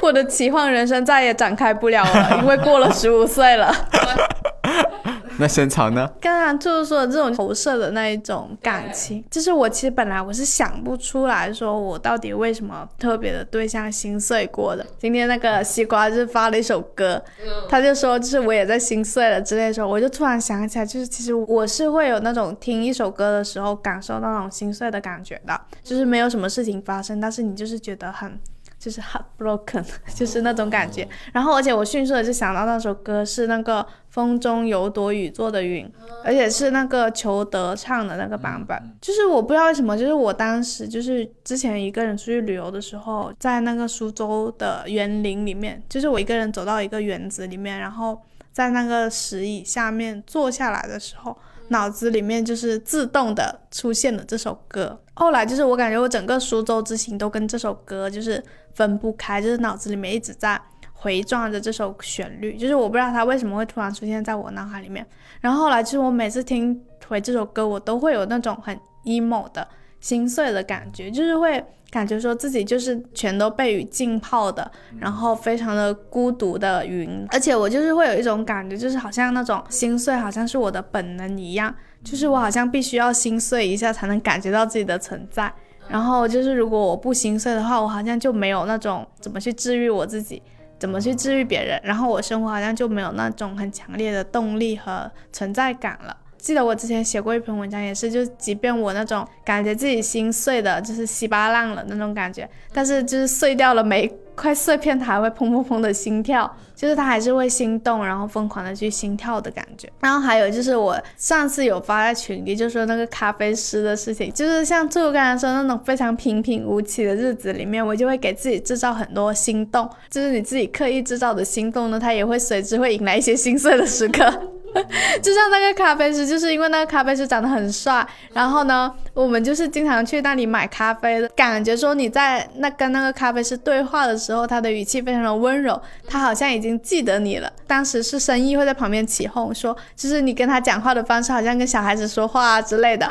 [0.00, 3.74] 我的奇幻人生再也展开不了了，因为过了十五岁了。
[5.38, 6.10] 那深藏呢？
[6.20, 14.84] 刚刚就是说这种投射的那一种感情，就是我其实本来我是想不出来说我到底为什么特别的对象心碎过的。
[14.98, 17.22] 今天那个西瓜就是发了一首歌，
[17.68, 28.38] 他就说就是我也在心碎了之类的时候，我就突然想起来，就是其实我是会有那种听一首歌的时候感受到那种心碎的感觉的，就是没有什么事情发生，但是你就是觉得很。
[28.80, 29.84] 就是 heartbroken，
[30.16, 31.06] 就是那种感觉。
[31.34, 35.86] 然后，而且我迅速的就想到那首歌是那个风中有朵雨做的云，
[36.24, 38.76] 而且是那个裘德唱的那个版本。
[39.02, 48.18] 就是我不知道为什么，就是我当时就是之前一个人出去旅游的时候，在那个苏州的园林里面，就是我一个人走到一个园子里面，然后
[48.50, 51.36] 在那个石椅下面坐下来的时候。
[51.72, 58.42] 脑子里面就是自动的出现了这首歌，后来就是我感觉我整个苏州之行都跟这首歌就是
[58.74, 60.60] 分不开，就是脑子里面一直在
[60.92, 65.06] 回转着这首旋律，就是我不知道它为什么会突然出现在我脑海里面。
[65.40, 69.66] 然后后来就是我每次听回这首歌，我都会有那种很 emo 的
[70.00, 71.64] 心碎的感觉，就是会。
[71.90, 85.52] 感觉说自己就是全都被雨浸泡的，然后非常的孤独的云，而且我就是会有一种感觉，就是好像那种心碎，好像是我的本能一样，就是我好像必须要心碎一下才能感觉到自己的存在。
[85.90, 90.40] 然后就是如果我不心碎的话，我好像就没有那种怎么去治愈我自己，
[90.78, 96.16] 怎么去治愈别人，然后我生活好像就没有那种很强烈的动力和存在感了。
[96.40, 109.86] 记得我之前写过一篇文章，也是，就即便我那种感觉自己心碎的，就是稀巴烂了那种感觉，但是就是碎掉了每块碎片，它还会砰砰砰的心跳，就是它还是会心动，然后疯狂的去心跳的感觉。
[110.00, 124.32] 然后还有就是我上次有发在群里，就说那个咖啡师的事情，就是像最后刚才说那种非常平平无奇的日子里面，我就会给自己制造很多心动，就是你自己刻意制造的心动呢，它也会随之会引来一些心碎的时刻。
[125.22, 137.52] 就像那个咖啡师，就是因为那个咖啡师长得很帅，然后呢，我们就是经常去那里买咖啡的，感觉说你在那跟那个咖啡师对话的时候，他的语气非常的温柔，他好像已经记得你了。
[137.66, 143.06] 当时是生意会在旁边起哄说，就是你跟他讲话的方式好像跟小孩子说话啊之类的。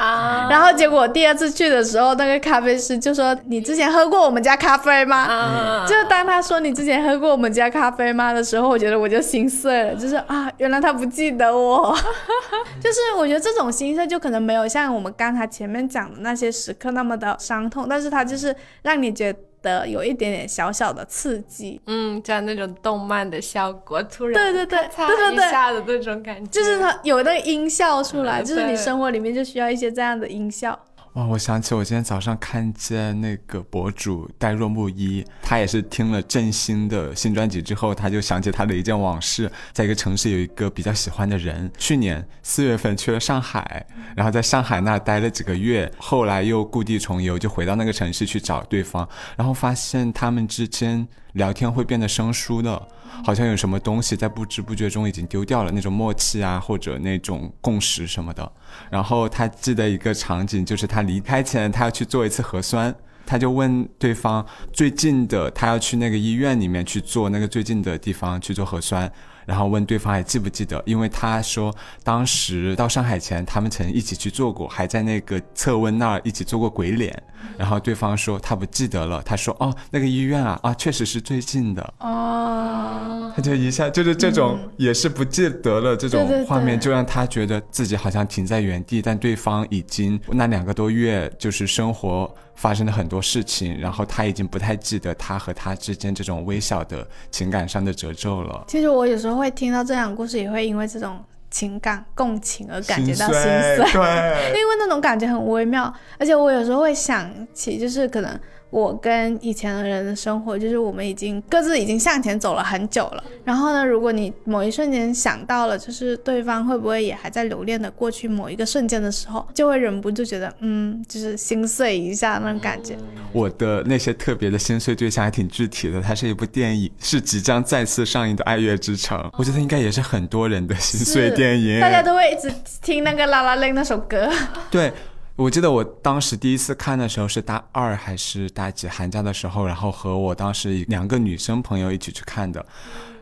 [0.50, 11.50] 然后结果第二次去的时候，那个咖啡师就说：“你之前喝过我们家咖啡吗？”就当他说你之前喝过我们家咖啡吗的时候，我觉得我就心碎了，就是啊，原来他不记得。
[11.50, 11.98] 我
[12.80, 30.78] 就是我觉得这种心碎就可能没有像我们刚才前面讲的那些时刻那么的伤痛，但是它就是让你觉得有一点点小小的刺激，嗯，像那种动漫的效果，突然对对对对对一下的那种感觉，就是它有那个音效出来，就是你生活里面就需要一些这样的音效。
[31.20, 31.28] 哦！
[31.30, 51.06] 我想起我今天早上看见那个博主戴若木一，他也是听了郑兴的新专辑之后，他就想起他的一件往事，在一个城市有一个比较喜欢的人，去年四月份去了上海，然后在上海那待了几个月，后来又故地重游，就回到那个城市去找对方，然后发现他们之间
[51.40, 52.88] 聊天会变得生疏的。
[53.22, 58.50] 好像有什么东西在不知不觉中已经丢掉了，那种默契啊，或者那种共识什么的。
[58.90, 69.12] 然后他记得一个场景，就是他离开前，他要去做一次核酸，他就问对方最近的，他要去那个医院里面去做那个最近的地方去做核酸。
[69.46, 77.12] 然后问对方还记不记得，因为他说当时到上海前，他们曾一起去做过，还在那个测温那儿一起做过鬼脸。
[77.58, 92.34] 然后对方说他不记得了，他说哦那个医院啊啊确实是最近的哦，他就一下就是这种也是不记得了这种画面，就让他觉得自己好像停在原地，但对方已经那两个多月就是生活。
[92.56, 98.66] 发生了很多事情，然后他已经不太记得他和他之间这种微小的情感上的褶皱了。
[98.68, 101.18] 其实我有时候会听到这样故事，也会因为这种
[101.52, 105.92] 情感共情而感觉到心碎， 对，因为那种感觉很微妙。
[106.20, 113.24] 而且我有时候会想起，就是可能我跟以前的人的生活，就是我们已经各自已经向前走了很久了。
[113.44, 122.96] 然后呢，如果你某一瞬间想到了，就是对方会不会也还在留恋的过去某一个瞬间的时候，就会忍不住觉得，嗯，就是心碎一下那种感觉。
[123.32, 134.30] 我的那些特别的心碎对象还挺具体的，它是一部电影，是即将再次上映的《爱乐之城》，我觉得应该也是很多人的心碎电影，大家都会一直听那个《啦啦 Land》那首歌。
[134.70, 134.94] 对。
[135.40, 142.64] 我记得我当时第一次看的时候是大二还是大几寒假的时候，然后和我当时两个女生朋友一起去看的，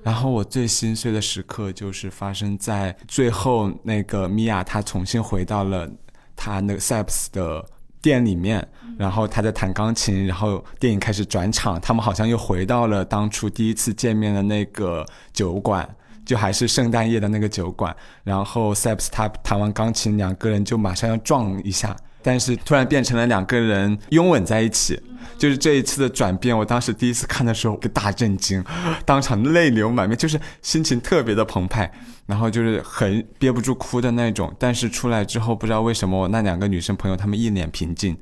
[0.02, 5.88] 然后我最心碎的时刻就是发生在最后那个米娅她重新回到了
[6.36, 7.64] 她那个 Saps 的
[8.02, 15.88] 店里面，然后她在弹钢琴，然后电影开始转场，他们好像又回到了当初第一次见面的那个酒馆，
[16.26, 21.96] 就还是圣诞夜的那个酒馆，然后 Saps 他弹完钢琴，两个人就马上要撞一下。
[22.28, 25.02] 但是突然变成了两个人拥吻在一起，
[25.38, 26.56] 就是这一次的转变。
[26.58, 28.62] 我当时第一次看的时候，个大震惊，
[29.06, 31.90] 当场泪流满面，就是心情特别的澎湃，
[32.28, 34.54] 然后就是很憋不住哭的那种。
[34.60, 38.16] 但是出来之后，不知道为什么我那两个女生朋友她们一脸平静，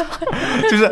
[0.70, 0.90] 就是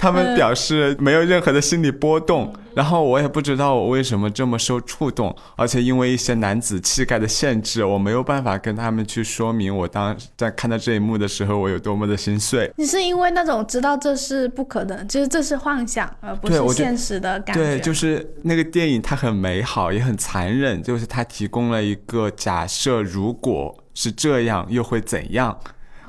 [0.00, 2.54] 她们表示没有任何的心理波动。
[2.74, 12.68] 然后我也不知道我为什么这么受触动，而且因为一些男子气概的限制，我没有办法跟他们去说明我当在看到这一幕的时候我有多么的心碎。
[12.76, 17.62] 你是因为那种知道这是不可能，就是这是幻想，而不是现实的感觉。
[17.62, 25.58] 对，就是那个电影它很美好，也很残忍，就是它提供了一个假设，如果是这样又会怎样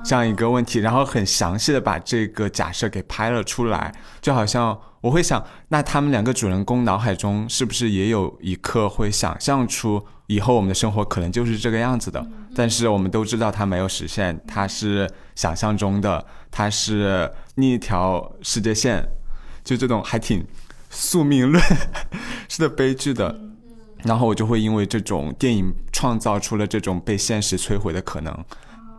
[0.04, 4.80] 这样一个问题，然后很详细的把这个假设给拍了出来，就好像。
[5.02, 12.26] 我会想，那他们两个主人公脑海中是不是也有一刻会想象出以后我们的生活可能就是这个样子的？
[12.56, 19.08] 但是我们都知道它没有实现，它是想象中的，它是另一条世界线，
[19.64, 20.44] 就这种还挺
[20.90, 21.64] 宿命论
[22.50, 23.40] 是的悲剧的。
[24.06, 28.46] 然后我就会因为这种电影创造出了这种被现实摧毁的可能，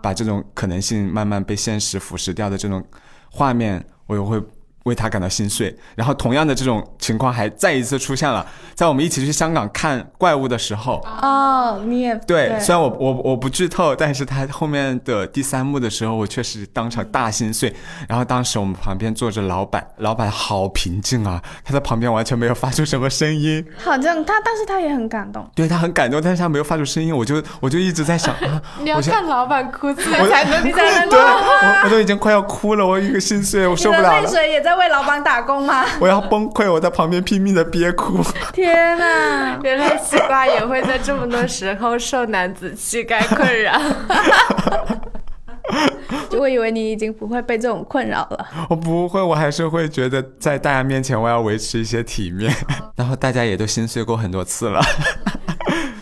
[0.03, 2.85] 把这种可能性慢慢被现实腐蚀掉的这种
[3.31, 4.43] 画面，我又会。
[4.87, 11.05] 为他感到心碎，然后同样的这种情况还再一次出现了，在我们一起去香港看怪物的时候。
[11.21, 17.75] 哦，你也对，虽然我我我不剧透，但是他后面的第三幕的时候，我确实当场大心碎。
[18.09, 23.67] 然后当时我们旁边坐着老板，老板好平静啊，他在旁边完全没有发出什么声音。
[23.83, 25.45] 好像他，但是他也很感动。
[25.57, 34.21] 对他很感动，但是他没有发出声音，我就我就一直在想啊， 你要看老板哭才能你才能 对，我我都已经快要哭了，我一个心碎，我受不了了。
[34.21, 34.76] 泪水也在。
[34.77, 35.85] 为老板打工吗？
[36.01, 36.71] 我要崩溃！
[36.71, 38.23] 我在旁边拼命的憋哭。
[38.53, 39.59] 天哪！
[39.63, 43.79] 原来西瓜也会在这么多时候受男子气概困扰。
[46.39, 48.47] 我以为你已经不会被这种困扰了。
[48.69, 52.55] 我不会，我还是会觉得在大家面前我要维持一些体面。
[52.95, 54.81] 然后大家也都心碎过很多次了，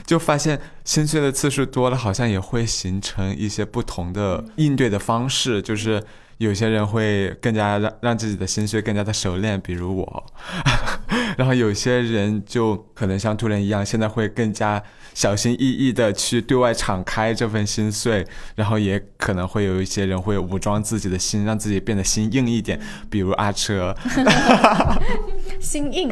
[0.05, 6.03] 就发现心碎的次数多了，好像也会形成一些不同的应对的方式，就是。
[6.39, 10.27] 有些人会更加让让自己的心碎更加的熟练，比如我，
[11.39, 14.83] 然后有些人就可能像突然一样，现在会更加
[15.15, 18.27] 小心翼翼的去对外敞开这份心碎，
[18.57, 23.95] 然后也可能会有一些人会武装自己的心，让自己变得心硬一点，比如阿车，
[25.61, 26.11] 心硬。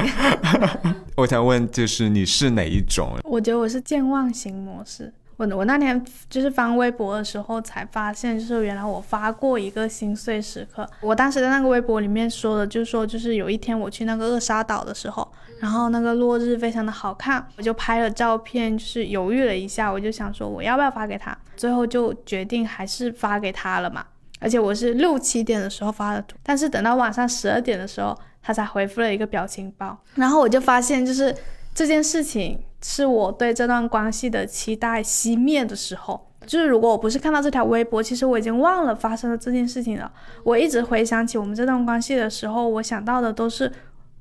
[1.17, 3.19] 我想问，就是你是哪一种？
[3.25, 5.13] 我觉得我是健忘型模式。
[5.37, 10.89] 我我那天就是翻微博的时候才发现，就是原来我发过一个心碎时刻。
[11.01, 15.27] 我当时在那个微博里面说的，就是说就是有一天我去那个厄沙岛的时候，
[15.61, 24.05] 然后那个落日非常的好看，我就拍了照片，就是犹豫了一下，我就想说我要不要发给他，最后就决定还是发给他了嘛。
[24.39, 31.35] 而且我是六七点的时候发的图，但是等到晚上十二点的时候，他才回复了一个表情包，然后我就发现就是
[31.75, 32.61] 这件事情。
[32.83, 40.11] 是我对这段关系的期待熄灭的时候，就是如果我不是看到这条微博，其实我已经忘了发生了这件事情了。
[40.45, 43.73] 我一直回想起我们这段关系的时候，我想到的都是。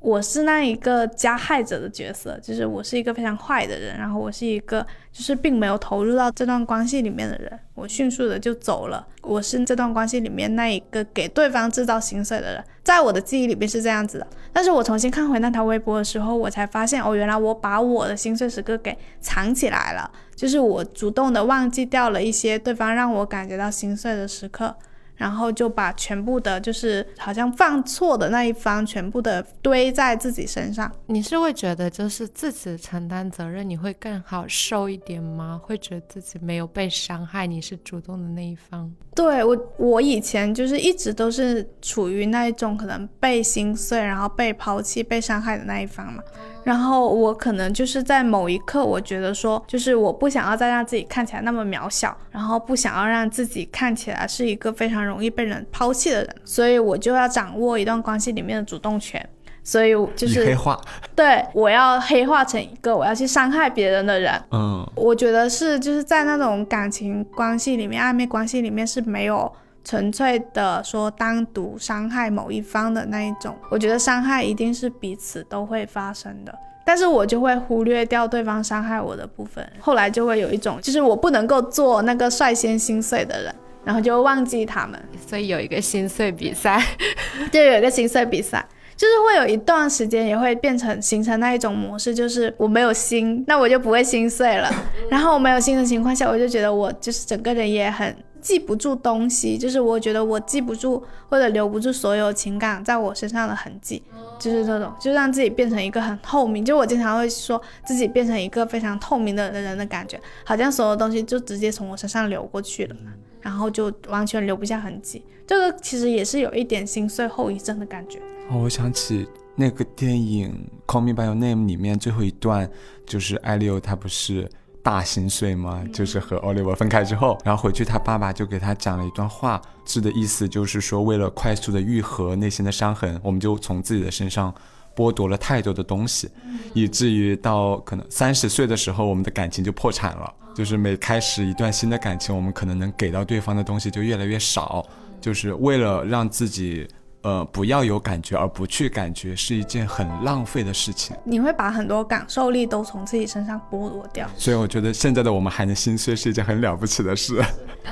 [0.01, 9.07] 我是那一个加害者的角色，就是我是一个非常坏的人，然后我是一个就是并没有投入到这段关系里面的人，我迅速的就走了。
[9.21, 14.25] 我是这段关系里面那一个给对方制造心碎的人，在我的记忆里面是这样子的。
[14.51, 24.75] 但是我重新看回那条微博的时候，我才发现哦，原来我把我的心碎时刻给藏起来了，就是我主动的忘记掉了一些对方让我感觉到心碎的时刻。
[25.21, 30.91] 然后就把全部的，就是好像犯错的那一方，全部的堆在自己身上。
[31.05, 35.61] 你是会觉得就是自己承担责任，你会更好受一点吗？
[35.63, 38.91] 会觉得自己没有被伤害，你是主动的那一方？
[39.13, 46.23] 对我，我以前就是一直都是处于那一种可能被心碎，然后被抛弃、被伤害的那一方嘛。
[46.63, 59.27] 然后我可能就是在某一刻，我觉得说，就是我不想要再让自己看起来那么渺小，然后不想要让自己看起来是一个非常容易被人抛弃的人，所以我就要掌握一段关系里面的主动权。
[59.63, 60.81] 所以就是黑化，
[61.15, 64.33] 对我要黑化成一个我要去伤害别人的人。
[64.49, 69.53] 嗯，我觉得是就是在那种感情关系里面，暧昧关系里面是没有
[69.83, 73.55] 纯粹的说单独伤害某一方的那一种。
[73.69, 76.53] 我觉得伤害一定是彼此都会发生的，
[76.85, 86.81] 但是我就会忽略掉对方伤害我的部分，后来就会有一种就是我不能够做那个率先心碎的人，然后就忘记他们，所以有一个心碎比赛，
[87.51, 88.65] 就有一个心碎比赛。
[88.97, 94.71] 就是会有一段时间也会变成形成那一种模式，就是我没有心，那我就不会心碎了。
[95.09, 104.01] 然后我没有心的情况下，我就觉得我就是整个人也很记不住东西，就是我觉得我记不住或者留不住所有情感在我身上的痕迹，
[104.39, 106.65] 就是这种，就让自己变成一个很透明。
[106.65, 112.95] 就我经常会说自己变成一个非常透明的人的感觉，好像所有东西就直接从我身上流过去了，
[113.39, 115.23] 然后就完全留不下痕迹。
[115.45, 118.19] 这个其实也是有一点心碎后遗症的感觉。
[118.49, 122.69] 哦，我想起那个电影《Call Me by Your Name》里面最后一段，
[123.05, 124.49] 就是艾利欧他不是
[124.83, 125.83] 大心碎吗？
[125.93, 134.53] 就是和奥利弗分开之后，然后回去他爸爸就给他讲了一段话，字的意思就是说，为了快速的愈合内心的伤痕，我们就从自己的身上
[134.95, 136.29] 剥夺了太多的东西，
[136.73, 140.33] 以至于到可能三十岁的时候，我们的感情就破产了。
[140.53, 144.85] 就是每开始一段新的感情，我们可能能给到对方的东西就越来越少，
[145.21, 146.87] 就是为了让自己。
[147.23, 151.15] 呃，不要有感觉而不去感觉是一件很浪费的事情。
[151.23, 154.27] 你会把很多感受力都从自己身上剥夺掉。
[154.35, 157.43] 所以我觉得现在的我们还能心碎是一件很了不起的事。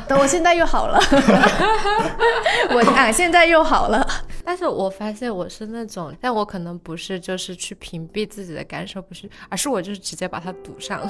[0.07, 0.99] 等我现在又好了，
[2.73, 4.07] 我啊现在又好了。
[4.43, 11.01] 但是我发现我是那种，但我可能不是就是去屏蔽自己的感受，不是，而是我就是直接把它堵上，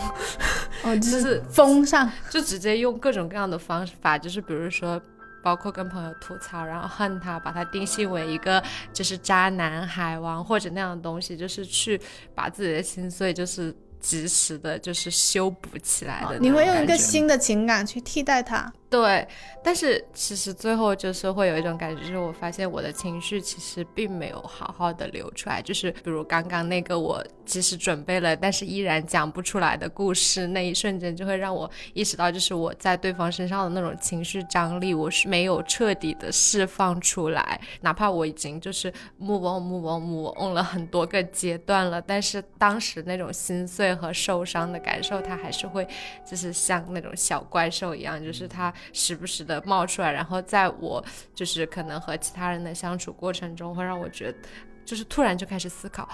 [0.84, 5.02] 哦，就是 封上，就直接用各种各样的方法，就是比如说。
[5.42, 8.64] 包括跟朋友吐槽，然后恨他，把他定性为一个
[8.94, 12.00] 就是渣男、海王或者那样的东西，就是去
[12.36, 16.40] 把自己的心碎就是及时的，就是修补起来的。
[16.40, 18.72] 你会用一个新的情感去替代它。
[18.90, 19.28] 对，
[19.64, 38.92] 但是其实最后就是会有一种感觉，就是我发现我的情绪其实并没有好好的流出来，就是比如刚刚那个我即使准备了，但是依然讲不出来的故事，那一瞬间就会让我意识到，就是我在对方身上的那种情绪张力，我是没有彻底的释放出来，哪怕我已经就是
[39.22, 45.88] move on move on move on 了很多个阶段了，但是当时那种心碎和受伤的感受，他还是会
[46.26, 48.74] 就是像那种小怪兽一样，就是他。
[48.92, 54.38] 时不时的冒出来，然后在我就是可能和其他人的相处过程中，会让我觉得，
[54.84, 56.08] 就是突然就开始思考，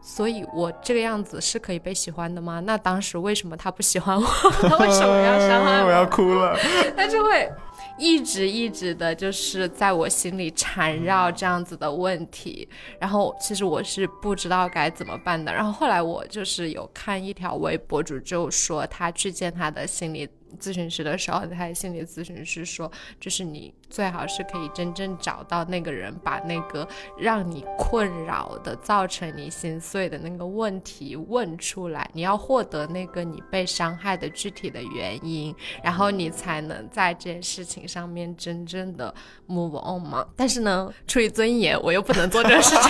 [0.00, 2.60] 所以我这个样子是可以被喜欢的吗？
[2.60, 4.26] 那当时为什么他不喜欢我？
[4.68, 5.86] 他 为什么要伤害我？
[5.88, 6.56] 我要哭了。
[6.96, 7.50] 他就会
[7.98, 12.68] 一直一直的，就是在我心里缠绕这样子的问题。
[12.98, 15.52] 然后其实我是不知道该怎么办的。
[15.52, 20.28] 然后后来我就是有看一条微博主，就说他去见他的心理。
[20.58, 22.90] 咨询师的时候，他的心理咨询师说，
[23.20, 26.86] 就是你最好是可以真正找到那个人，把那个
[27.18, 32.08] 让你困扰的、造成你心碎的那个问题问出来。
[32.12, 39.14] 你要获得那个你被伤害的具体的原因，然后你才能在这件事情上面真正的
[39.48, 40.26] move on 嘛。
[40.36, 42.82] 但是呢，出于尊严，我又不能做这个事情。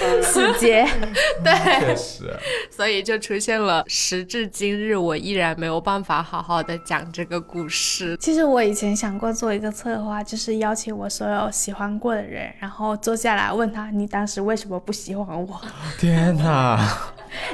[0.22, 0.86] 死结，
[1.44, 2.36] 对，确实，
[2.70, 4.96] 所以就出现了时至今日。
[4.96, 8.16] 我依然没有办法好好的讲这个故事。
[8.18, 15.60] 其实我以前想过做一个策划，就是邀请我所有喜欢过的人，然后坐下来问他，你当时为什么不喜欢我？
[15.98, 16.78] 天哪！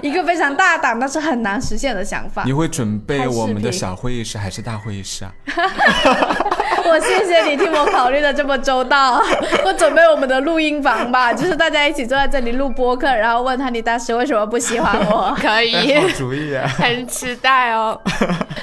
[0.01, 2.45] 一个非常大胆但是很难实现的想法。
[2.47, 5.35] 你会准备我们的小会议室还是大会议室啊？
[6.89, 9.21] 我谢谢你替我考虑的这么周到。
[9.65, 15.35] 我准备我们的录音房吧， 就是大家一起坐在这里录播客，然后问他你当时为什么不喜欢我？
[15.41, 16.67] 可以，好主意啊！
[16.69, 18.01] 很期待哦。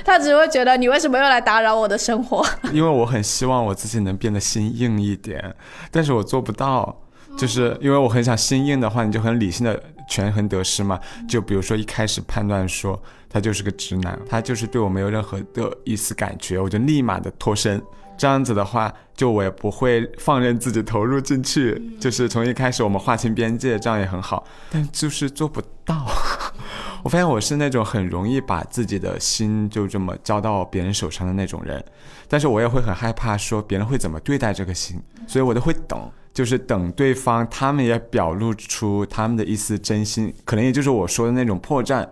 [0.06, 2.46] 他只会觉得你为什么又来打扰我的生活？
[2.72, 5.56] 因为我很希望我自己能变得心硬一点，
[5.92, 7.00] 但是我做不到。
[7.36, 11.00] 就是因为我很想心硬的话，你就很理性的权衡得失嘛。
[11.28, 17.82] 就比如说一开始判断说他就是个直男，他就是对我没有任何的一丝感觉，我就立马的脱身。
[18.18, 24.46] 这样子的话，就我也不会放任自己投入进去，就是从一开始我们划清边界，这样也很好。
[24.70, 26.06] 但就是做不到。
[27.04, 31.84] 我发现我是那种很容易把自己的心就这么交到别人手上的那种人，
[32.30, 42.08] 但是我也会很害怕说别人会怎么对待这个心，所以我都会等，就是等对方他们也表露出他们的一丝真心，可能也就是我说的那种破绽。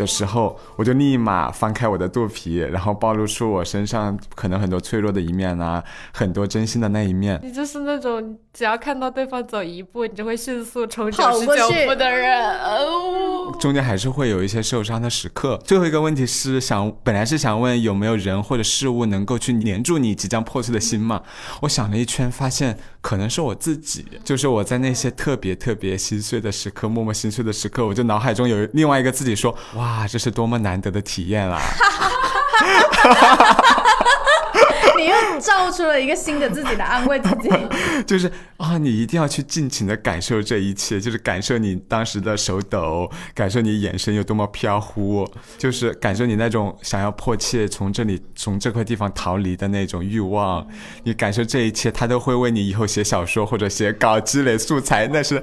[0.00, 7.38] 的时候，我就立马翻开我的肚皮，然后暴露出我身上可能很多脆弱的一面啊，很多真心的那一面。
[7.44, 12.58] 你就是那种只要看到对方走一步，你就会迅速冲九十九步的人。
[12.60, 15.60] 哦， 中间还是会有一些受伤的时刻。
[15.64, 21.22] 最后一个问题是想，本来是想问有没有人或者事物能够去黏住你即将破碎的心嘛？
[21.60, 29.56] 我想了一圈，发现可能是我自己，就是我在那些特别特别心碎的时刻，默默心碎的时刻，我就脑海中有另外一个自己说。
[29.74, 31.60] 哇，这是多么难得的体验啊！
[34.96, 37.50] 你又造出了一个新的自己来安慰自己，
[38.06, 50.66] 就是啊，你一定要去尽情的感受这一切，就是感受你当时的手抖，感受你眼神有多么飘忽，就是感受你那种想要迫切从这里从这块地方逃离的那种欲望。
[51.04, 55.08] 你感受这一切，他都会为你以后写小说或者写稿积累素材。
[55.12, 55.42] 那是，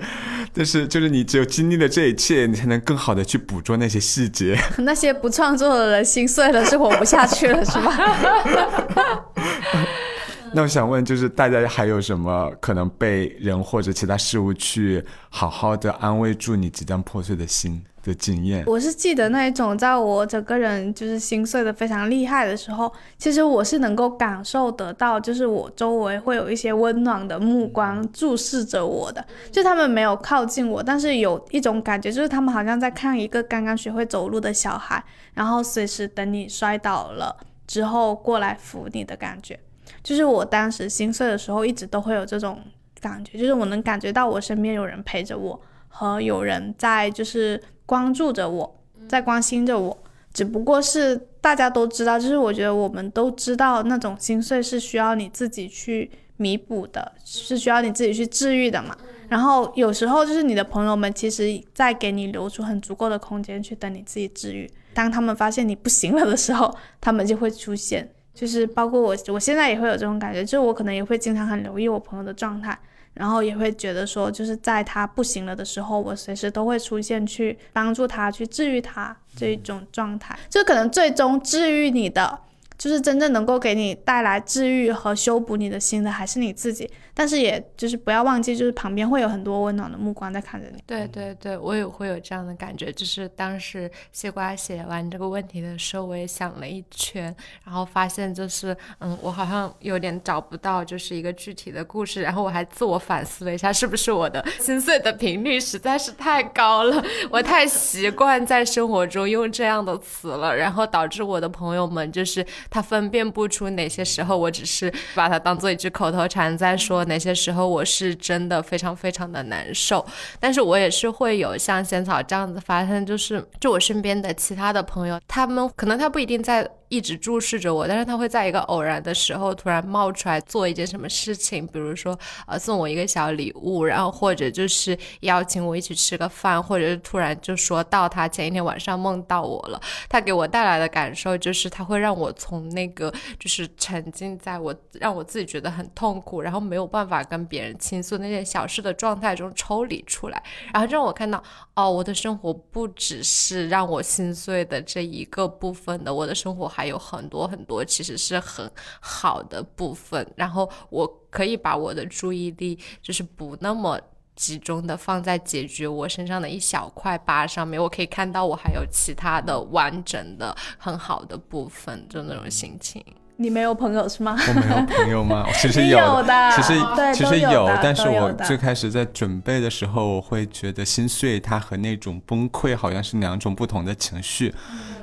[0.54, 4.58] 但是就是你只有经历了这一切，你才能更好的去捕捉那些细节。
[4.80, 9.17] 那些不创作的人心碎了，是活不下去了，是吧？
[10.54, 18.64] 那我想问，就是大家还有什么可能被人或者其他事物去好好的安慰住你即将破碎的心的经验？
[18.66, 35.04] 我是记得那一种，在我整个人就是心碎的非常厉害的时候，其实我是能够感受得到，就是我周围会有一些温暖的目光注视着我的，就他们没有靠近我，但是有一种感觉，就是他们好像在看一个刚刚学会走路的小孩，
[35.34, 37.36] 然后随时等你摔倒了。
[37.68, 39.60] 之后过来扶你的感觉，
[40.02, 42.60] 就是我当时心碎的时候，一直都会有这种
[43.00, 45.60] 感觉，就是我能感觉到我身边有人陪着我，
[45.90, 49.98] 和有人在就是关注着我，在关心着我。
[50.34, 58.96] 只不过是大家都知道，就是我觉得我们都知道，那种心碎是需要你自己去弥补的，是需要你自己去治愈的嘛。
[59.30, 64.70] 然后有时候就是你的朋友们，其实在给你留出很足够的空间去等你自己治愈。
[64.98, 68.10] 当他们发现你不行了的时候，他们就会出现。
[68.34, 72.76] 就是包括我，我现在也会有这种感觉，就是我可能也会经常很留意我朋友的状态，
[73.14, 80.36] 然后也会觉得说，就是在他不行了的时候，我随时都会出现去帮助他，去治愈他这一种状态。
[80.50, 82.40] 就可能最终治愈你的。
[82.78, 86.90] 就是真正能够给你带来治愈和修补你的心的，还是你自己。
[87.14, 90.80] 但是，也就是不要忘记，就是旁边会有很多温暖的目光在看着你。
[90.86, 92.92] 对对对，我也会有这样的感觉。
[92.92, 102.22] 就是当时西瓜写完这个问题的时候，我也想了一圈，然后发现就是，嗯，我好像有点找不到就是一个具体的故事。
[102.22, 107.04] 然后我还自我反思了一下，是不是我的心碎的频率实在是太高了？
[107.32, 112.46] 我太习惯在生活中用这样的词了，然后导致我的朋友们就是。
[112.70, 120.06] 他分辨不出哪些时候我只是把它当做一句口头禅在说，哪些时候我是真的非常非常的难受。
[120.40, 126.70] 但是我也是会有像仙草这样子发生，就是就我身边的其他的朋友，他们可能他不一定在。
[126.90, 150.42] 一直注视着我，但是他会在一个偶然的时候突然冒出来做一件什么事情，比如说呃送我一个小礼物，然后或者就是邀请我一起吃个饭，或者是突然就说到他前一天晚上梦到我了，他给我带来的感受就是他会让我从那个就是沉浸在我让我自己觉得很痛苦，然后没有办法跟别人倾诉那件小事的状态中抽离出来，
[150.74, 151.44] 然后让我看到
[151.76, 156.72] 哦我的生活不只是让我心碎的这一个部分的，我的生活。
[156.78, 158.72] 还有很多很多其实是很
[159.02, 164.00] 好的部分，然后我可以把我的注意力就是不那么
[164.36, 173.04] 集中的放在解决我身上的一小块疤上面，我可以看到我还有其他的完整的很好的部分，就那种心情。
[173.40, 174.36] 你没有朋友是吗？
[174.48, 175.46] 我没有朋友吗？
[175.62, 176.74] 其实有的，其实
[177.14, 184.54] 其实有，但是我最开始在准备的时候，我会觉得心碎，它和那种崩溃好像是两种不同的情绪。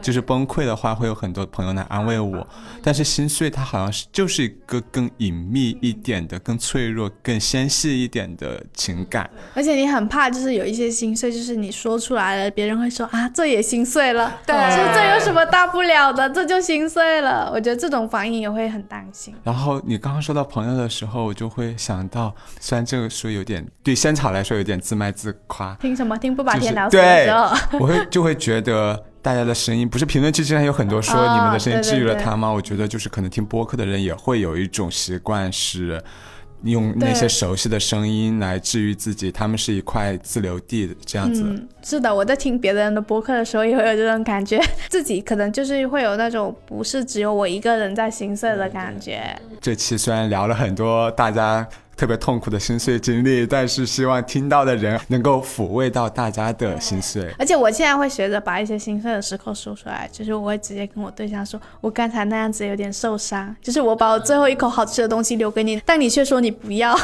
[0.03, 2.47] 就是崩溃的话，会有很多朋友来安慰我，
[2.82, 9.30] 但是心碎，它好像是就是一个更隐秘一点的、更脆弱、更纤细一点的情感。
[9.55, 14.55] 而且你很怕，就是有一些心碎，就是你说出来了，别人会说啊，这也心碎了，对，
[14.93, 16.28] 这有什么大不了的？
[16.28, 17.51] 这就心碎了。
[17.55, 18.24] 我觉得这种反。
[18.25, 19.35] 反应也会很担心。
[19.43, 26.16] 然后你刚刚说到朋友的时候，我就会想到，虽然这个说有点对仙草来说有点自卖自夸，听什么？
[26.16, 32.51] 听不把天聊死的时候， 我会就会觉得大家的声音，不是评论区之前有很多说哦你们的声音治愈了对对对他吗？
[32.51, 36.03] 我觉得就是可能听播客的人也会有一种习惯是。
[36.64, 41.42] 用那些熟悉的声音来治愈自己，他们是一块自留地这样子。
[41.44, 49.22] 嗯，是的，我在听别人的播客的时候也会有这种感觉， 自己可能就是会有那种不是只有我一个人在心碎的感觉。
[49.60, 51.66] 这期虽然聊了很多大家
[51.97, 57.32] 特别痛苦的心碎经历，但是希望听到的人能够抚慰到大家的心碎。
[57.38, 66.95] 而且我现在会学着把一些心碎的时刻说出来，就是我会直接跟我对象说，我刚才那样子有点受伤，就是我把我最后一口好吃的东西留给你，但你却说你不要。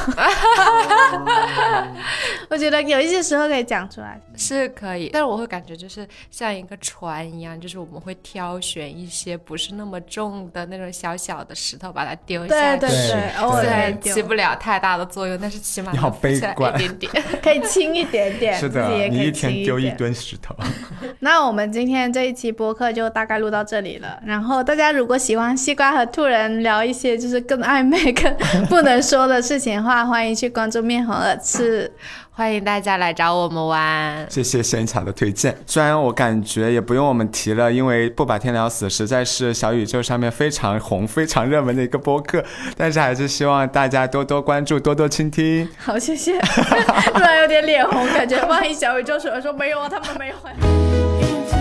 [2.49, 4.20] 我觉得有一些时候可以讲出来。
[4.36, 12.80] 是可以，但是我会感觉就是像一个船一样，就是我们会挑选一些不是那么重的那种小小的石头，把它丢下去。
[12.80, 17.24] 对对对偶尔虽会丢然起不了太大的作用，但是起码你好悲观一点点。
[17.43, 20.57] 可以轻一点点，是的自己也，可以你一天轻丢一点吨石头。
[21.20, 24.18] 那我们今天这一期播客就大概录到这里了。
[24.24, 28.35] 然后大家如果喜欢西瓜和兔人聊一些就是更暧昧、 更
[28.66, 31.93] 不能说的事情的话，欢迎去关注面红耳赤。
[32.41, 34.26] 欢迎大家来找我们玩。
[34.30, 35.55] 谢谢仙巧的推荐。
[35.66, 42.43] 虽然我感觉也不用我们提了，因为不把天聊死实在是小宇宙上面非常红、非常热门的一个播客，
[42.78, 45.68] 但是还是希望大家多多关注、多多倾听。
[45.76, 46.41] 好，谢谢。
[47.12, 51.59] 突然有点脸红，感觉万一小宇宙说说没有啊，他们没有。